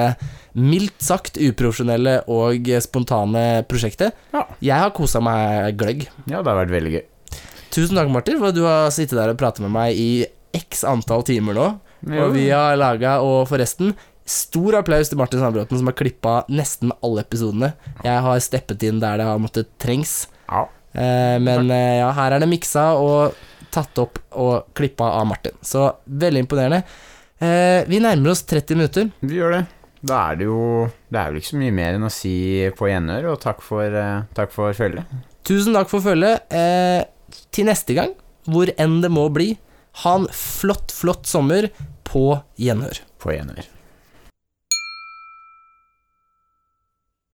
mildt 0.57 1.03
sagt 1.03 1.37
uprofesjonelle 1.37 2.21
og 2.33 2.71
spontane 2.85 3.65
prosjektet. 3.69 4.17
Ja. 4.33 4.47
Jeg 4.63 4.85
har 4.87 4.95
kosa 4.97 5.21
meg 5.25 5.77
gløgg. 5.81 6.07
ja, 6.31 6.41
det 6.41 6.47
har 6.47 6.63
vært 6.63 6.75
veldig 6.75 6.95
gøy. 6.97 7.05
Tusen 7.75 7.99
takk, 7.99 8.09
Martin, 8.09 8.39
for 8.41 8.53
at 8.53 8.57
du 8.57 8.63
har 8.65 8.89
sittet 8.95 9.19
der 9.19 9.35
og 9.35 9.41
pratet 9.41 9.67
med 9.67 9.75
meg 9.75 9.99
i 9.99 10.11
x 10.57 10.87
antall 10.89 11.27
timer 11.27 11.57
nå. 11.59 11.67
Og 12.07 12.31
vi 12.37 12.47
har 12.49 12.77
laga, 12.79 13.19
og 13.25 13.49
forresten 13.51 13.91
Stor 14.27 14.75
applaus 14.81 15.07
til 15.07 15.21
Martin 15.21 15.39
Sandbråten, 15.39 15.79
som 15.79 15.87
har 15.87 15.95
klippa 15.95 16.41
nesten 16.51 16.91
alle 16.99 17.23
episodene. 17.23 17.71
Jeg 18.03 18.23
har 18.25 18.41
steppet 18.43 18.83
inn 18.89 18.99
der 18.99 19.21
det 19.21 19.27
har 19.29 19.39
måttet 19.39 19.69
trengs. 19.79 20.25
Ja. 20.51 20.65
Eh, 20.91 21.37
men 21.39 21.71
eh, 21.71 22.01
ja, 22.01 22.09
her 22.17 22.35
er 22.35 22.43
det 22.43 22.49
miksa 22.51 22.89
og 22.99 23.37
tatt 23.75 23.99
opp 24.03 24.19
og 24.33 24.69
klippa 24.77 25.09
av 25.19 25.27
Martin. 25.31 25.57
Så 25.65 25.89
veldig 26.07 26.45
imponerende. 26.45 26.83
Eh, 27.39 27.85
vi 27.89 28.01
nærmer 28.01 28.33
oss 28.33 28.45
30 28.49 28.79
minutter. 28.79 29.11
Vi 29.21 29.41
gjør 29.41 29.59
det. 29.59 29.65
Da 30.07 30.19
er 30.31 30.39
det 30.39 30.47
jo 30.47 30.61
Det 31.11 31.19
er 31.19 31.31
vel 31.31 31.41
ikke 31.41 31.51
så 31.51 31.59
mye 31.61 31.75
mer 31.75 31.97
enn 31.97 32.07
å 32.07 32.13
si 32.13 32.35
på 32.77 32.89
gjenhør, 32.91 33.33
og 33.33 33.41
takk 33.43 33.63
for, 33.65 33.85
eh, 33.85 34.23
takk 34.35 34.53
for 34.53 34.73
følget. 34.77 35.05
Tusen 35.47 35.75
takk 35.75 35.89
for 35.89 36.01
følget. 36.01 36.43
Eh, 36.51 37.05
til 37.53 37.67
neste 37.67 37.95
gang, 37.95 38.15
hvor 38.47 38.71
enn 38.79 39.01
det 39.03 39.11
må 39.11 39.29
bli, 39.33 39.57
ha 40.03 40.15
en 40.17 40.27
flott, 40.27 40.93
flott 40.93 41.27
sommer 41.27 41.71
på 42.05 42.43
gjenhør. 42.59 43.01
På 43.19 43.33
gjenhør. 43.33 43.67